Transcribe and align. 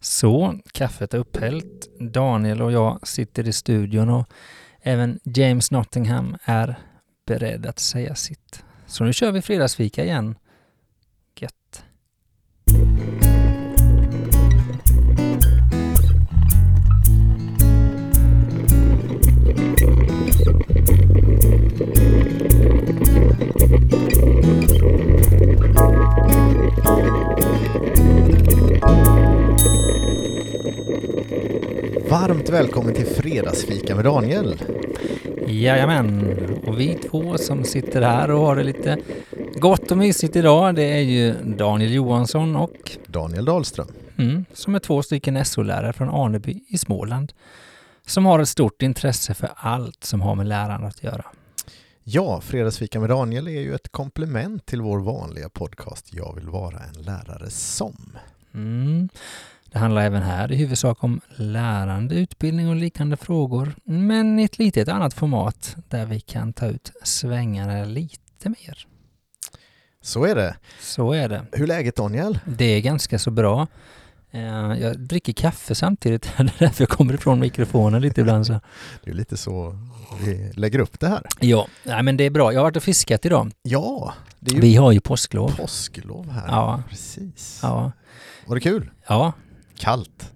Så, 0.00 0.58
kaffet 0.72 1.14
är 1.14 1.18
upphällt. 1.18 1.88
Daniel 2.00 2.62
och 2.62 2.72
jag 2.72 3.08
sitter 3.08 3.48
i 3.48 3.52
studion 3.52 4.08
och 4.08 4.28
även 4.80 5.20
James 5.24 5.70
Nottingham 5.70 6.36
är 6.44 6.78
beredd 7.26 7.66
att 7.66 7.78
säga 7.78 8.14
sitt. 8.14 8.64
Så 8.86 9.04
nu 9.04 9.12
kör 9.12 9.32
vi 9.32 9.42
fredagsfika 9.42 10.04
igen. 10.04 10.34
Varmt 32.28 32.48
välkommen 32.48 32.94
till 32.94 33.06
Fredagsfika 33.06 33.96
med 33.96 34.04
Daniel. 34.04 34.62
Jajamän, 35.46 36.36
och 36.66 36.80
vi 36.80 36.94
två 36.94 37.38
som 37.38 37.64
sitter 37.64 38.02
här 38.02 38.30
och 38.30 38.40
har 38.40 38.56
det 38.56 38.62
lite 38.62 38.98
gott 39.54 39.90
och 39.90 39.98
mysigt 39.98 40.36
idag, 40.36 40.74
det 40.74 40.82
är 40.82 41.00
ju 41.00 41.34
Daniel 41.44 41.92
Johansson 41.92 42.56
och 42.56 42.96
Daniel 43.06 43.44
Dahlström. 43.44 43.88
mm, 44.16 44.44
som 44.52 44.74
är 44.74 44.78
två 44.78 45.02
stycken 45.02 45.44
SO-lärare 45.44 45.92
från 45.92 46.08
Aneby 46.08 46.64
i 46.68 46.78
Småland 46.78 47.32
som 48.06 48.26
har 48.26 48.38
ett 48.38 48.48
stort 48.48 48.82
intresse 48.82 49.34
för 49.34 49.50
allt 49.54 50.04
som 50.04 50.20
har 50.20 50.34
med 50.34 50.46
lärande 50.46 50.86
att 50.86 51.02
göra. 51.02 51.24
Ja, 52.04 52.40
Fredagsfika 52.40 53.00
med 53.00 53.10
Daniel 53.10 53.48
är 53.48 53.60
ju 53.60 53.74
ett 53.74 53.88
komplement 53.92 54.66
till 54.66 54.80
vår 54.80 54.98
vanliga 54.98 55.48
podcast 55.48 56.14
Jag 56.14 56.34
vill 56.34 56.48
vara 56.48 56.78
en 56.78 57.02
lärare 57.02 57.50
som. 57.50 58.18
Mm. 58.54 59.08
Det 59.72 59.78
handlar 59.78 60.02
även 60.02 60.22
här 60.22 60.52
i 60.52 60.56
huvudsak 60.56 61.04
om 61.04 61.20
lärande, 61.36 62.14
utbildning 62.14 62.68
och 62.68 62.76
liknande 62.76 63.16
frågor, 63.16 63.72
men 63.84 64.38
i 64.38 64.44
ett 64.44 64.58
litet 64.58 64.88
annat 64.88 65.14
format 65.14 65.76
där 65.88 66.06
vi 66.06 66.20
kan 66.20 66.52
ta 66.52 66.66
ut 66.66 66.92
svängarna 67.02 67.84
lite 67.84 68.48
mer. 68.48 68.86
Så 70.02 70.24
är 70.24 70.34
det. 70.34 70.56
Så 70.80 71.12
är 71.12 71.28
det. 71.28 71.42
Hur 71.52 71.62
är 71.62 71.66
läget 71.66 71.96
Daniel? 71.96 72.38
Det 72.44 72.64
är 72.64 72.80
ganska 72.80 73.18
så 73.18 73.30
bra. 73.30 73.66
Eh, 74.30 74.42
Jag 74.80 74.98
dricker 75.00 75.32
kaffe 75.32 75.74
samtidigt, 75.74 76.22
det 76.36 76.42
är 76.42 76.52
därför 76.58 76.82
jag 76.82 76.88
kommer 76.88 77.14
ifrån 77.14 77.40
mikrofonen 77.40 78.02
lite 78.02 78.20
ibland. 78.20 78.46
Så. 78.46 78.52
Det 79.04 79.10
är 79.10 79.14
lite 79.14 79.36
så 79.36 79.78
vi 80.24 80.52
lägger 80.54 80.78
upp 80.78 81.00
det 81.00 81.08
här. 81.08 81.22
Ja, 81.40 81.66
nej, 81.84 82.02
men 82.02 82.16
det 82.16 82.24
är 82.24 82.30
bra. 82.30 82.52
Jag 82.52 82.60
har 82.60 82.64
varit 82.64 82.76
och 82.76 82.82
fiskat 82.82 83.26
idag. 83.26 83.52
Ja, 83.62 84.14
Vi 84.40 84.76
har 84.76 84.92
ju 84.92 85.00
påsklov. 85.00 85.56
påsklov 85.56 86.30
här. 86.30 86.46
Ja. 86.46 86.82
Precis. 86.88 87.60
Ja, 87.62 87.92
Var 88.46 88.54
det 88.54 88.60
kul? 88.60 88.90
ja. 89.08 89.32
Kallt? 89.78 90.32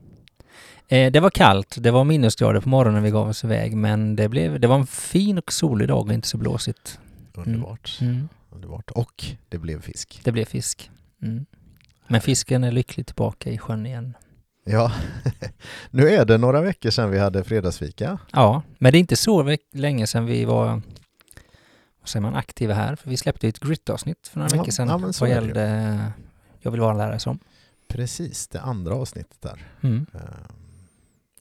Eh, 0.88 1.12
Det 1.12 1.20
var 1.20 1.30
kallt, 1.30 1.76
det 1.80 1.90
var 1.90 2.04
minusgrader 2.04 2.60
på 2.60 2.68
morgonen 2.68 2.94
när 2.94 3.00
vi 3.00 3.10
gav 3.10 3.28
oss 3.28 3.44
iväg, 3.44 3.76
men 3.76 4.16
det, 4.16 4.28
blev, 4.28 4.60
det 4.60 4.66
var 4.66 4.76
en 4.78 4.86
fin 4.86 5.38
och 5.38 5.52
solig 5.52 5.88
dag 5.88 6.06
och 6.06 6.12
inte 6.12 6.28
så 6.28 6.36
blåsigt. 6.38 6.98
Underbart. 7.34 7.98
Mm. 8.00 8.28
Underbart. 8.50 8.90
Och 8.90 9.24
det 9.48 9.58
blev 9.58 9.82
fisk. 9.82 10.20
Det 10.24 10.32
blev 10.32 10.44
fisk. 10.44 10.90
Mm. 11.22 11.46
Men 12.08 12.20
fisken 12.20 12.64
är 12.64 12.72
lyckligt 12.72 13.06
tillbaka 13.06 13.50
i 13.50 13.58
sjön 13.58 13.86
igen. 13.86 14.16
Ja, 14.64 14.92
nu 15.90 16.08
är 16.08 16.24
det 16.24 16.38
några 16.38 16.60
veckor 16.60 16.90
sedan 16.90 17.10
vi 17.10 17.18
hade 17.18 17.44
fredagsfika. 17.44 18.18
Ja, 18.32 18.62
men 18.78 18.92
det 18.92 18.98
är 18.98 19.00
inte 19.00 19.16
så 19.16 19.56
länge 19.72 20.06
sedan 20.06 20.26
vi 20.26 20.44
var 20.44 20.66
vad 22.00 22.08
säger 22.08 22.20
man, 22.22 22.34
aktiva 22.34 22.74
här. 22.74 22.96
För 22.96 23.10
vi 23.10 23.16
släppte 23.16 23.48
ett 23.48 23.58
grit-avsnitt 23.60 24.28
för 24.28 24.38
några 24.38 24.50
Ja, 24.56 24.58
veckor 24.62 24.72
sedan 24.72 24.88
ja, 24.88 25.12
vad 25.20 25.28
gällde 25.30 25.98
Jag 26.60 26.70
vill 26.70 26.80
vara 26.80 26.90
en 26.92 26.98
lärare 26.98 27.18
som. 27.18 27.38
Precis, 27.92 28.48
det 28.48 28.60
andra 28.60 28.94
avsnittet 28.94 29.36
där. 29.42 29.66
Mm. 29.80 30.06
Ehm, 30.14 30.20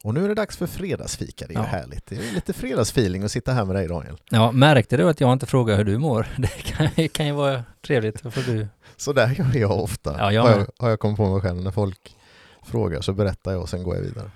Och 0.03 0.13
nu 0.13 0.23
är 0.23 0.27
det 0.27 0.33
dags 0.35 0.58
för 0.58 0.67
fredagsfika, 0.67 1.47
det 1.47 1.53
är 1.53 1.58
Ja. 1.58 1.63
härligt. 1.63 2.05
Det 2.05 2.16
är 2.16 2.33
lite 2.33 2.53
fredagsfeeling 2.53 3.23
att 3.23 3.31
sitta 3.31 3.53
här 3.53 3.66
med 3.66 3.75
dig 3.75 3.88
Daniel. 3.88 4.17
Ja, 4.30 4.52
märkte 4.52 4.97
du 4.97 5.09
att 5.09 5.19
jag 5.21 5.33
inte 5.33 5.45
frågar 5.45 5.77
hur 5.77 5.83
du 5.86 5.98
mår? 5.98 6.27
Det 6.37 6.48
kan, 6.48 7.09
kan 7.09 7.26
ju 7.26 7.31
vara 7.31 7.64
trevligt 7.81 8.20
för 8.21 8.42
du. 8.43 8.67
Så 8.98 9.14
där 9.14 9.27
gör 9.30 9.58
jag 9.61 9.71
ofta. 9.83 10.15
Ja, 10.17 10.31
jag 10.31 10.42
har, 10.42 10.49
jag, 10.49 10.67
har 10.80 10.89
jag 10.89 10.99
kommit 10.99 11.17
på 11.17 11.31
mig 11.33 11.42
själv. 11.42 11.61
När 11.61 11.71
folk 11.71 12.15
frågar 12.64 13.02
så 13.02 13.14
berättar 13.14 13.52
jag 13.52 13.61
och 13.61 13.70
sen 13.70 13.83
går 13.83 13.95
jag 13.95 14.02
vidare. 14.03 14.31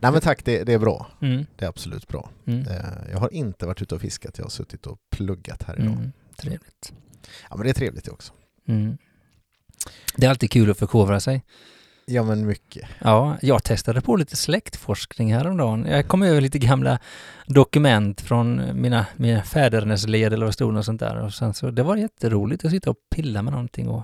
Nej 0.00 0.12
men 0.12 0.20
tack, 0.20 0.44
det, 0.44 0.64
det 0.64 0.72
är 0.72 0.78
bra. 0.78 1.06
Mm. 1.20 1.46
Det 1.56 1.64
är 1.64 1.68
absolut 1.68 2.08
bra. 2.08 2.30
Mm. 2.46 2.60
Eh, 2.68 2.76
Jag 3.12 3.18
har 3.18 3.32
inte 3.34 3.66
varit 3.66 3.82
ute 3.82 3.94
och 3.94 4.00
fiskat, 4.00 4.38
jag 4.38 4.44
har 4.44 4.50
suttit 4.50 4.86
och 4.86 4.98
pluggat 5.10 5.62
här 5.62 5.74
idag. 5.80 5.92
Mm. 5.92 6.12
Trevligt. 6.38 6.92
Ja 7.50 7.56
men 7.56 7.64
det 7.64 7.70
är 7.70 7.74
trevligt 7.74 8.04
det 8.04 8.10
också. 8.10 8.32
Det 10.16 10.26
är 10.26 10.30
alltid 10.30 10.50
kul 10.50 10.70
att 10.70 10.78
förkovra 10.78 11.20
sig. 11.20 11.42
Ja 12.06 12.22
men 12.22 12.46
mycket. 12.46 12.88
Ja, 12.98 13.36
jag 13.42 13.64
testade 13.64 14.00
på 14.00 14.16
lite 14.16 14.36
släktforskning 14.36 15.34
häromdagen. 15.34 15.86
Jag 15.90 16.08
kom 16.08 16.22
över 16.22 16.40
lite 16.40 16.58
gamla 16.58 16.98
dokument 17.46 18.20
från 18.20 18.62
mina, 18.82 19.06
mina 19.16 19.42
fädernes 19.42 20.06
led 20.08 20.32
eller 20.32 20.44
vad 20.46 20.48
det 20.48 20.52
stod 20.52 20.76
och 20.76 20.84
sånt 20.84 21.00
där. 21.00 21.16
Och 21.16 21.34
sen 21.34 21.54
så, 21.54 21.70
det 21.70 21.82
var 21.82 21.96
jätteroligt 21.96 22.64
att 22.64 22.70
sitta 22.70 22.90
och 22.90 22.96
pilla 23.14 23.42
med 23.42 23.52
någonting 23.52 23.88
och 23.88 24.02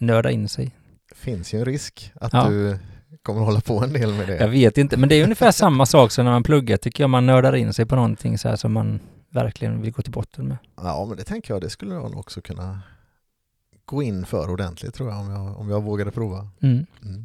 nörda 0.00 0.30
in 0.30 0.48
sig. 0.48 0.70
finns 1.14 1.54
ju 1.54 1.58
en 1.58 1.64
risk 1.64 2.12
att 2.20 2.32
Ja. 2.32 2.48
du 2.48 2.78
kommer 3.22 3.40
hålla 3.40 3.60
på 3.60 3.82
en 3.84 3.92
del 3.92 4.14
med 4.14 4.26
det. 4.26 4.36
Jag 4.36 4.48
vet 4.48 4.78
inte, 4.78 4.96
men 4.96 5.08
det 5.08 5.14
är 5.14 5.22
ungefär 5.24 5.50
samma 5.64 5.86
sak 5.86 6.12
som 6.12 6.24
när 6.24 6.32
man 6.32 6.42
pluggar 6.42 6.76
tycker 6.76 7.02
jag. 7.02 7.10
Man 7.10 7.26
nördar 7.26 7.54
in 7.56 7.72
sig 7.72 7.86
på 7.86 7.94
någonting 7.96 8.38
så 8.38 8.48
här 8.48 8.56
som 8.56 8.72
man 8.72 9.00
verkligen 9.30 9.82
vill 9.82 9.92
gå 9.92 10.02
till 10.02 10.12
botten 10.12 10.48
med. 10.48 10.56
Ja 10.76 11.04
men 11.08 11.16
det 11.16 11.24
tänker 11.24 11.54
jag, 11.54 11.60
det 11.60 11.70
skulle 11.70 11.94
jag 11.94 12.02
nog 12.10 12.18
också 12.20 12.40
kunna 12.40 12.80
gå 13.84 14.02
in 14.02 14.26
för 14.26 14.50
ordentligt 14.50 14.94
tror 14.94 15.10
jag 15.10 15.18
om 15.20 15.30
jag, 15.30 15.60
om 15.60 15.70
jag 15.70 15.82
vågade 15.82 16.10
prova. 16.10 16.48
Mm. 16.62 16.86
Mm. 17.04 17.24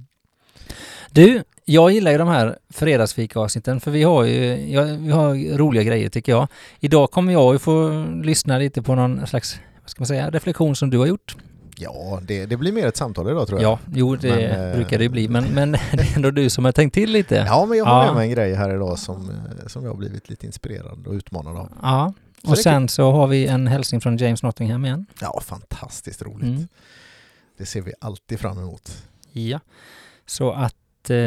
Du, 1.12 1.44
jag 1.66 1.92
gillar 1.92 2.12
ju 2.12 2.18
de 2.18 2.28
här 2.28 2.58
fredagsfika-avsnitten 2.70 3.80
för 3.80 3.92
vi 3.92 4.04
har 4.04 4.24
ju 4.24 4.72
ja, 4.72 4.84
vi 4.84 5.12
har 5.12 5.58
roliga 5.58 5.84
grejer 5.84 6.10
tycker 6.10 6.32
jag. 6.32 6.48
Idag 6.80 7.12
kommer 7.12 7.34
jag 7.34 7.54
ju 7.54 7.60
få 7.60 8.06
lyssna 8.24 8.58
lite 8.58 8.82
på 8.82 8.96
någon 8.96 9.28
slags, 9.28 9.60
vad 9.82 9.90
ska 9.90 10.02
man 10.02 10.08
säga, 10.08 10.30
reflektion 10.30 10.76
som 10.76 10.90
du 10.90 10.98
har 10.98 11.06
gjort. 11.08 11.36
Ja, 11.82 12.20
det, 12.24 12.46
det 12.46 12.58
blir 12.58 12.72
mer 12.72 12.88
ett 12.88 12.98
samtal 12.98 13.30
idag 13.30 13.48
tror 13.48 13.62
jag. 13.62 13.72
Ja, 13.72 13.80
jo 13.94 14.16
det 14.16 14.30
Men, 14.30 14.70
eh, 14.70 14.76
brukar 14.76 14.98
det 14.98 15.04
ju 15.04 15.10
bli, 15.10 15.28
men, 15.28 15.44
men 15.44 15.72
det 15.92 16.02
är 16.02 16.16
ändå 16.16 16.32
du 16.32 16.50
som 16.50 16.66
har 16.66 16.72
tänkt 16.72 16.94
till 16.94 17.12
lite. 17.12 17.36
Ja, 17.36 17.66
men 17.66 17.78
jag 17.78 17.86
har 17.86 18.00
Ja. 18.02 18.06
med 18.06 18.16
mig 18.16 18.28
en 18.30 18.32
grej 18.36 18.54
här 18.54 18.76
idag 18.76 19.00
som, 19.00 19.30
eh, 19.30 19.68
som 19.68 19.84
jag 19.84 19.92
har 19.92 19.98
blivit 19.98 20.30
lite 20.30 20.46
inspirerad 20.46 21.08
och 21.08 21.14
utmanad 21.14 21.58
av. 21.58 21.70
Ja. 21.82 22.14
Så 22.44 22.52
Och 22.52 22.58
sen 22.58 22.88
så 22.90 23.12
har 23.12 23.28
vi 23.28 23.48
en 23.48 23.68
hälsning 23.68 24.02
från 24.02 24.18
James 24.18 24.44
Nottingham 24.44 24.86
igen. 24.86 25.06
Ja, 25.22 25.42
fantastiskt 25.42 26.22
roligt. 26.22 26.44
Mm. 26.50 26.68
Det 27.58 27.66
ser 27.66 27.82
vi 27.82 27.94
alltid 28.02 28.40
fram 28.40 28.58
emot. 28.60 29.04
Ja. 29.32 29.60
Så 30.26 30.52
att, 30.52 31.10
eh, 31.10 31.18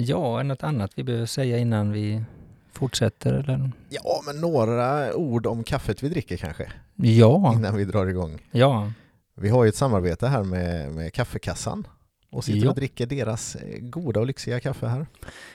ja, 0.00 0.42
något 0.42 0.62
annat 0.62 0.90
vi 0.94 1.02
behöver 1.04 1.26
säga 1.26 1.58
innan 1.58 1.92
vi 1.92 2.24
fortsätter 2.72 3.32
eller? 3.34 3.72
Ja, 3.88 4.22
men 4.26 4.40
några 4.40 5.14
ord 5.14 5.46
om 5.46 5.64
kaffet 5.64 6.02
vi 6.02 6.08
dricker 6.08 6.36
kanske, 6.36 6.72
Ja, 6.96 7.52
innan 7.56 7.76
vi 7.76 7.84
drar 7.84 8.06
igång. 8.06 8.38
ja. 8.50 8.92
Vi 9.34 9.48
har 9.48 9.64
ju 9.64 9.68
ett 9.68 9.76
samarbete 9.76 10.26
här 10.26 10.42
med, 10.44 10.92
med 10.92 11.12
Kaffekassan 11.14 11.86
och 12.30 12.44
sitter 12.44 12.64
Ja. 12.64 12.68
och 12.70 12.76
dricker 12.76 13.06
deras 13.06 13.54
eh, 13.56 13.78
goda 13.80 14.20
och 14.20 14.26
lyxiga 14.26 14.60
kaffe 14.60 14.86
här. 14.86 15.06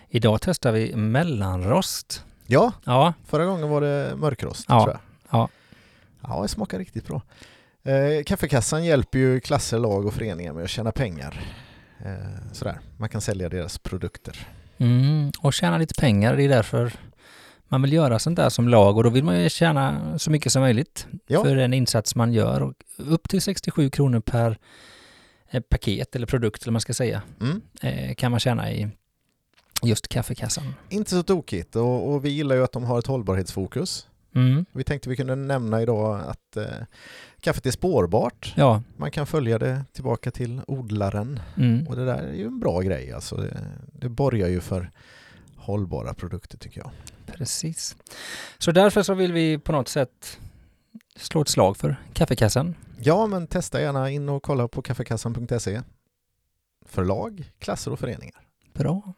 Idag 0.09 0.40
testar 0.41 0.72
vi 0.72 0.96
mellanrost. 0.96 2.24
Ja, 2.47 2.72
Ja, 2.85 3.13
förra 3.25 3.46
gången 3.46 3.69
var 3.69 3.81
det 3.81 4.13
mörkrost 4.16 4.66
Ja, 4.68 4.84
tror 4.84 4.94
jag. 4.94 5.02
ja. 5.40 5.50
Ja, 6.22 6.41
det 6.41 6.47
smakar 6.47 6.80
riktigt 6.80 7.08
bra. 7.08 7.22
Eh, 7.84 8.24
kaffekassan 8.25 8.85
hjälper 8.85 9.19
ju 9.19 9.40
klasser, 9.40 9.80
lag 9.80 10.06
och 10.06 10.13
föreningar 10.13 10.53
med 10.53 10.63
att 10.63 10.69
tjäna 10.69 10.91
pengar. 10.91 11.41
Eh, 12.06 12.52
sådär, 12.52 12.80
man 12.97 13.09
kan 13.09 13.22
sälja 13.22 13.50
deras 13.50 13.78
produkter. 13.78 14.47
Mm, 14.78 15.31
och 15.41 15.53
tjäna 15.53 15.78
lite 15.78 15.94
pengar, 16.02 16.36
det 16.36 16.44
är 16.44 16.50
därför 16.50 16.94
man 17.68 17.81
vill 17.81 17.94
göra 17.94 18.19
sånt 18.19 18.36
där 18.36 18.50
som 18.50 18.68
lag 18.69 18.97
och 18.97 19.03
då 19.03 19.09
vill 19.09 19.24
man 19.24 19.41
ju 19.44 19.50
tjäna 19.50 20.13
så 20.19 20.31
mycket 20.31 20.52
som 20.52 20.62
möjligt 20.62 21.07
Ja. 21.28 21.44
för 21.44 21.56
den 21.56 21.74
insats 21.74 22.16
man 22.16 22.34
gör. 22.34 22.62
Och 22.63 22.74
upp 22.97 23.30
till 23.30 23.41
67 23.41 23.90
kronor 23.90 24.19
per 24.19 24.57
eh, 25.52 25.62
paket 25.62 26.16
eller 26.16 26.28
produkt 26.28 26.62
eller 26.63 26.72
man 26.72 26.81
ska 26.81 26.94
säga 26.94 27.22
Mm. 27.41 28.16
kan 28.16 28.31
man 28.31 28.40
tjäna 28.40 28.72
i 28.72 28.88
just 29.83 30.07
kaffekassan. 30.07 30.74
Inte 30.89 31.09
så 31.09 31.24
tokigt 31.24 31.75
och, 31.75 32.09
och 32.12 32.25
vi 32.25 32.29
gillar 32.29 32.56
ju 32.56 32.63
att 32.63 32.71
de 32.71 32.83
har 32.83 33.00
ett 33.00 33.07
hållbarhetsfokus. 33.07 34.07
Mm, 34.35 34.65
Vi 34.71 34.83
tänkte 34.83 35.09
vi 35.09 35.15
kunde 35.15 35.35
nämna 35.35 35.81
idag 35.81 36.21
att 36.27 36.57
eh, 36.57 36.63
kaffet 37.41 37.65
är 37.65 37.71
spårbart. 37.71 38.53
ja, 38.57 38.81
Man 38.97 39.12
kan 39.12 39.27
följa 39.27 39.59
det 39.59 39.85
tillbaka 39.94 40.31
till 40.31 40.62
odlaren 40.68 41.39
mm, 41.57 41.88
och 41.88 41.95
det 41.95 42.06
där 42.06 42.18
är 42.24 42.33
ju 42.33 42.45
en 42.45 42.59
bra 42.59 42.81
grej. 42.81 43.12
Alltså 43.13 43.35
det, 43.35 43.57
det 43.94 44.09
borgar 44.09 44.47
ju 44.47 44.59
för 44.62 44.91
hållbara 45.56 46.13
produkter 46.13 46.57
tycker 46.57 46.81
jag. 46.81 46.91
precis. 47.25 47.95
Så 48.57 48.71
därför 48.71 49.03
så 49.03 49.13
vill 49.13 49.33
vi 49.33 49.57
på 49.57 49.71
något 49.71 49.88
sätt 49.88 50.39
slå 51.15 51.41
ett 51.41 51.50
slag 51.50 51.77
för 51.77 51.95
kaffekassan. 52.13 52.75
Ja, 53.00 53.27
men 53.27 53.47
testa 53.47 53.81
gärna 53.81 54.09
in 54.09 54.30
och 54.30 54.44
kolla 54.44 54.68
på 54.68 54.81
kaffekassan.se. 54.81 55.81
Förlag, 56.85 57.51
klasser 57.59 57.91
och 57.91 58.00
föreningar. 58.00 58.41
Bra. 58.73 59.13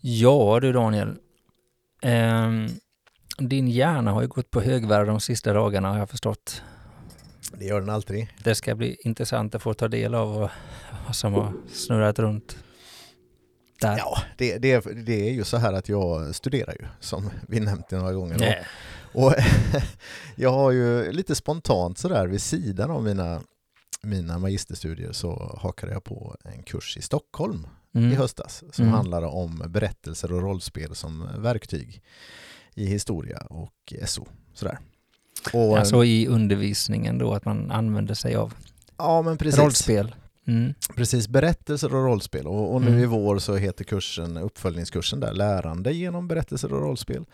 Ja 0.00 0.60
du 0.60 0.72
Daniel. 0.72 1.16
Ehm, 2.02 2.66
Din 3.38 3.68
hjärna 3.68 4.10
har 4.10 4.22
ju 4.22 4.28
gått 4.28 4.50
på 4.50 4.60
högvarv 4.60 5.06
de 5.06 5.20
sista 5.20 5.52
dagarna 5.52 5.88
har 5.90 5.98
jag 5.98 6.10
förstått. 6.10 6.62
Det 7.58 7.64
gör 7.64 7.80
den 7.80 7.90
alltid. 7.90 8.26
Det 8.44 8.54
ska 8.54 8.74
bli 8.74 8.96
intressant 9.04 9.54
att 9.54 9.62
få 9.62 9.74
ta 9.74 9.88
del 9.88 10.14
av 10.14 10.34
vad, 10.34 10.50
vad 11.06 11.16
som 11.16 11.34
har 11.34 11.52
snurrat 11.72 12.18
runt 12.18 12.56
där. 13.80 13.98
Ja, 13.98 14.18
det, 14.38 14.58
det, 14.58 15.04
det 15.06 15.28
är 15.28 15.32
ju 15.32 15.44
så 15.44 15.56
här 15.56 15.72
att 15.72 15.88
jag 15.88 16.34
studerar 16.34 16.74
ju, 16.80 16.86
som 17.00 17.30
vi 17.48 17.60
nämnt 17.60 17.90
några 17.90 18.12
gånger. 18.12 18.66
Och 19.14 19.34
jag 20.36 20.52
har 20.52 20.70
ju 20.70 21.12
lite 21.12 21.34
spontant 21.34 21.98
sådär 21.98 22.26
vid 22.26 22.42
sidan 22.42 22.90
av 22.90 23.02
mina, 23.04 23.40
mina 24.02 24.38
magisterstudier 24.38 25.12
så 25.12 25.58
hakade 25.62 25.92
jag 25.92 26.04
på 26.04 26.36
en 26.44 26.62
kurs 26.62 26.96
i 26.96 27.02
Stockholm 27.02 27.66
i 27.94 27.98
Mm. 27.98 28.16
höstas 28.16 28.64
som 28.72 28.84
Mm. 28.84 28.94
handlade 28.94 29.26
om 29.26 29.62
berättelser 29.68 30.32
och 30.32 30.42
rollspel 30.42 30.94
som 30.94 31.28
verktyg 31.38 32.02
i 32.74 32.86
historia 32.86 33.38
och 33.38 33.92
SO. 34.06 34.26
Sådär. 34.54 34.78
Och, 35.52 35.78
Alltså 35.78 36.04
i 36.04 36.26
undervisningen 36.26 37.18
då, 37.18 37.34
att 37.34 37.44
man 37.44 37.70
använder 37.70 38.14
sig 38.14 38.34
av 38.34 38.54
ja, 38.96 39.22
men 39.22 39.36
precis. 39.38 39.60
rollspel. 39.60 40.14
Mm. 40.46 40.74
Precis, 40.96 41.28
berättelser 41.28 41.94
och 41.94 42.04
rollspel. 42.04 42.46
Och, 42.46 42.74
och 42.74 42.80
nu 42.82 42.88
Mm. 42.88 43.00
i 43.02 43.06
vår 43.06 43.38
så 43.38 43.56
heter 43.56 43.84
kursen, 43.84 44.36
uppföljningskursen 44.36 45.20
där, 45.20 45.32
lärande 45.32 45.92
genom 45.92 46.28
berättelser 46.28 46.72
och 46.72 46.80
rollspel. 46.82 47.24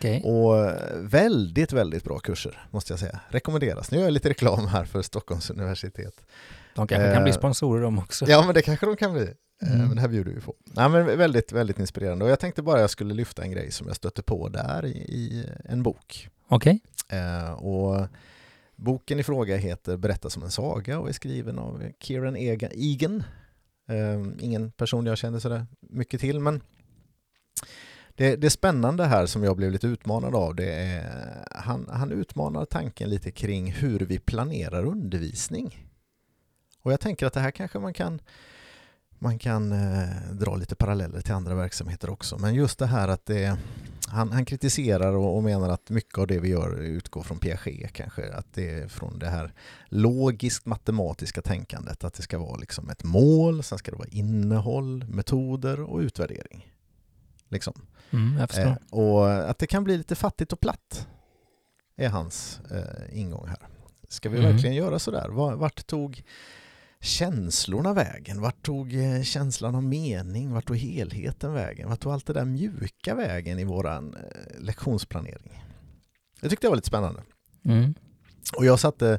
Okej. 0.00 0.22
Och 0.24 0.58
eh, 0.68 0.96
väldigt, 1.00 1.72
väldigt 1.72 2.04
bra 2.04 2.18
kurser 2.18 2.66
måste 2.70 2.92
jag 2.92 3.00
säga. 3.00 3.20
Rekommenderas. 3.28 3.90
Nu 3.90 3.98
gör 3.98 4.04
jag 4.04 4.12
lite 4.12 4.28
reklam 4.28 4.66
här 4.66 4.84
för 4.84 5.02
Stockholms 5.02 5.50
universitet. 5.50 6.14
De 6.74 6.86
kanske 6.86 7.12
kan 7.14 7.22
bli 7.22 7.32
Eh, 7.32 7.36
sponsorer 7.38 7.82
de 7.82 7.98
också. 7.98 8.26
Ja, 8.28 8.42
men 8.46 8.54
det 8.54 8.62
kanske 8.62 8.86
de 8.86 8.96
kan 8.96 9.12
bli. 9.12 9.22
Eh, 9.22 9.28
Mm. 9.62 9.86
Men 9.86 9.94
det 9.94 10.00
här 10.00 10.08
bjuder 10.08 10.32
vi 10.32 10.40
på. 10.40 10.54
Nej, 10.64 10.88
men 10.88 11.18
väldigt, 11.18 11.52
väldigt 11.52 11.78
inspirerande. 11.78 12.24
Och 12.24 12.30
jag 12.30 12.40
tänkte 12.40 12.62
bara 12.62 12.80
jag 12.80 12.90
skulle 12.90 13.14
lyfta 13.14 13.42
en 13.42 13.50
grej 13.50 13.70
som 13.70 13.86
jag 13.86 13.96
stötte 13.96 14.22
på 14.22 14.48
där 14.48 14.86
i, 14.86 14.90
i 14.98 15.46
en 15.64 15.82
bok. 15.82 16.28
Okej. 16.48 16.80
Eh, 17.08 17.52
och 17.52 18.06
boken 18.76 19.18
i 19.20 19.22
fråga 19.22 19.56
heter 19.56 19.96
Berätta 19.96 20.30
som 20.30 20.42
en 20.42 20.50
saga 20.50 20.98
och 20.98 21.08
är 21.08 21.12
skriven 21.12 21.58
av 21.58 21.82
Kieran 22.00 22.36
Ega- 22.36 22.70
Egan. 22.72 23.22
Eh, 23.88 24.44
ingen 24.44 24.70
person 24.70 25.06
jag 25.06 25.18
kände 25.18 25.40
sådär 25.40 25.66
mycket 25.80 26.20
till, 26.20 26.40
men 26.40 26.60
det, 28.20 28.36
det 28.36 28.50
spännande 28.50 29.06
här 29.06 29.26
som 29.26 29.44
jag 29.44 29.56
blev 29.56 29.72
lite 29.72 29.86
utmanad 29.86 30.34
av, 30.34 30.54
det 30.54 30.72
är 30.72 31.44
han, 31.50 31.88
han 31.92 32.12
utmanar 32.12 32.64
tanken 32.64 33.10
lite 33.10 33.30
kring 33.30 33.72
hur 33.72 33.98
vi 33.98 34.18
planerar 34.18 34.84
undervisning. 34.84 35.88
Och 36.82 36.92
jag 36.92 37.00
tänker 37.00 37.26
att 37.26 37.32
det 37.32 37.40
här 37.40 37.50
kanske 37.50 37.78
man 37.78 37.92
kan 37.92 38.20
man 39.18 39.38
kan 39.38 39.72
eh, 39.72 40.32
dra 40.32 40.56
lite 40.56 40.74
paralleller 40.74 41.20
till 41.20 41.34
andra 41.34 41.54
verksamheter 41.54 42.10
också, 42.10 42.38
men 42.38 42.54
just 42.54 42.78
det 42.78 42.86
här 42.86 43.08
att 43.08 43.26
det 43.26 43.58
han, 44.08 44.32
han 44.32 44.44
kritiserar 44.44 45.12
och, 45.12 45.36
och 45.36 45.42
menar 45.42 45.68
att 45.68 45.90
mycket 45.90 46.18
av 46.18 46.26
det 46.26 46.40
vi 46.40 46.48
gör 46.48 46.80
utgår 46.80 47.22
från 47.22 47.38
Piaget 47.38 47.92
kanske, 47.92 48.32
att 48.32 48.54
det 48.54 48.70
är 48.70 48.88
från 48.88 49.18
det 49.18 49.28
här 49.28 49.52
logiskt 49.88 50.66
matematiska 50.66 51.42
tänkandet, 51.42 52.04
att 52.04 52.14
det 52.14 52.22
ska 52.22 52.38
vara 52.38 52.56
liksom 52.56 52.90
ett 52.90 53.04
mål, 53.04 53.62
sen 53.62 53.78
ska 53.78 53.90
det 53.90 53.98
vara 53.98 54.08
innehåll, 54.08 55.04
metoder 55.08 55.80
och 55.80 55.98
utvärdering. 55.98 56.66
Liksom. 57.48 57.74
Mm, 58.12 58.38
jag. 58.38 58.66
Eh, 58.66 58.76
och 58.90 59.50
att 59.50 59.58
det 59.58 59.66
kan 59.66 59.84
bli 59.84 59.96
lite 59.96 60.14
fattigt 60.14 60.52
och 60.52 60.60
platt 60.60 61.08
är 61.96 62.08
hans 62.08 62.60
eh, 62.70 63.18
ingång 63.18 63.46
här. 63.48 63.58
Ska 64.08 64.28
vi 64.28 64.38
Mm. 64.38 64.52
verkligen 64.52 64.76
göra 64.76 64.98
sådär? 64.98 65.28
Va- 65.28 65.56
Vart 65.56 65.86
tog 65.86 66.22
känslorna 67.00 67.92
vägen? 67.92 68.40
Vart 68.40 68.62
tog 68.62 68.94
eh, 68.94 69.22
känslan 69.22 69.74
av 69.74 69.82
mening? 69.82 70.52
Vart 70.52 70.66
tog 70.66 70.76
helheten 70.76 71.52
vägen? 71.52 71.88
Vart 71.88 72.00
tog 72.00 72.12
allt 72.12 72.26
det 72.26 72.32
där 72.32 72.44
mjuka 72.44 73.14
vägen 73.14 73.58
i 73.58 73.64
våran 73.64 74.14
eh, 74.14 74.60
lektionsplanering? 74.60 75.64
Det 76.40 76.48
tyckte 76.48 76.66
jag 76.66 76.70
var 76.70 76.76
lite 76.76 76.88
spännande. 76.88 77.22
Mm. 77.64 77.94
Och 78.56 78.64
jag 78.64 78.80
satte 78.80 79.18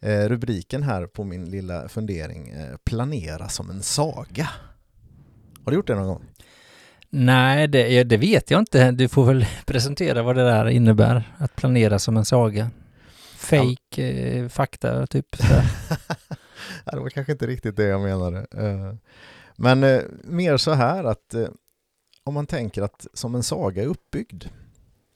eh, 0.00 0.28
rubriken 0.28 0.82
här 0.82 1.06
på 1.06 1.24
min 1.24 1.50
lilla 1.50 1.88
fundering, 1.88 2.48
eh, 2.48 2.76
planera 2.84 3.48
som 3.48 3.70
en 3.70 3.82
saga. 3.82 4.48
Har 5.64 5.70
du 5.72 5.76
gjort 5.76 5.86
det 5.86 5.94
någon 5.94 6.06
gång? 6.06 6.24
Nej, 7.10 7.68
det, 7.68 7.88
ja, 7.88 8.04
det 8.04 8.16
vet 8.16 8.50
jag 8.50 8.58
inte. 8.58 8.90
Du 8.90 9.08
får 9.08 9.24
väl 9.24 9.46
presentera 9.66 10.22
vad 10.22 10.36
det 10.36 10.44
där 10.44 10.68
innebär, 10.68 11.34
att 11.38 11.56
planera 11.56 11.98
som 11.98 12.16
en 12.16 12.24
saga. 12.24 12.70
Fake 13.36 14.02
eh, 14.02 14.48
fakta, 14.48 15.06
typ. 15.06 15.26
Ja, 16.84 16.92
det 16.92 17.00
var 17.00 17.10
kanske 17.10 17.32
inte 17.32 17.46
riktigt 17.46 17.76
det 17.76 17.84
jag 17.84 18.00
menade. 18.00 18.38
Eh, 18.38 18.94
Men 19.56 19.84
eh, 19.84 20.00
mer 20.24 20.56
så 20.56 20.72
här 20.72 21.04
att 21.04 21.34
eh, 21.34 21.48
om 22.24 22.34
man 22.34 22.46
tänker 22.46 22.82
att 22.82 23.06
som 23.14 23.34
en 23.34 23.42
saga 23.42 23.82
är 23.82 23.86
uppbyggd, 23.86 24.44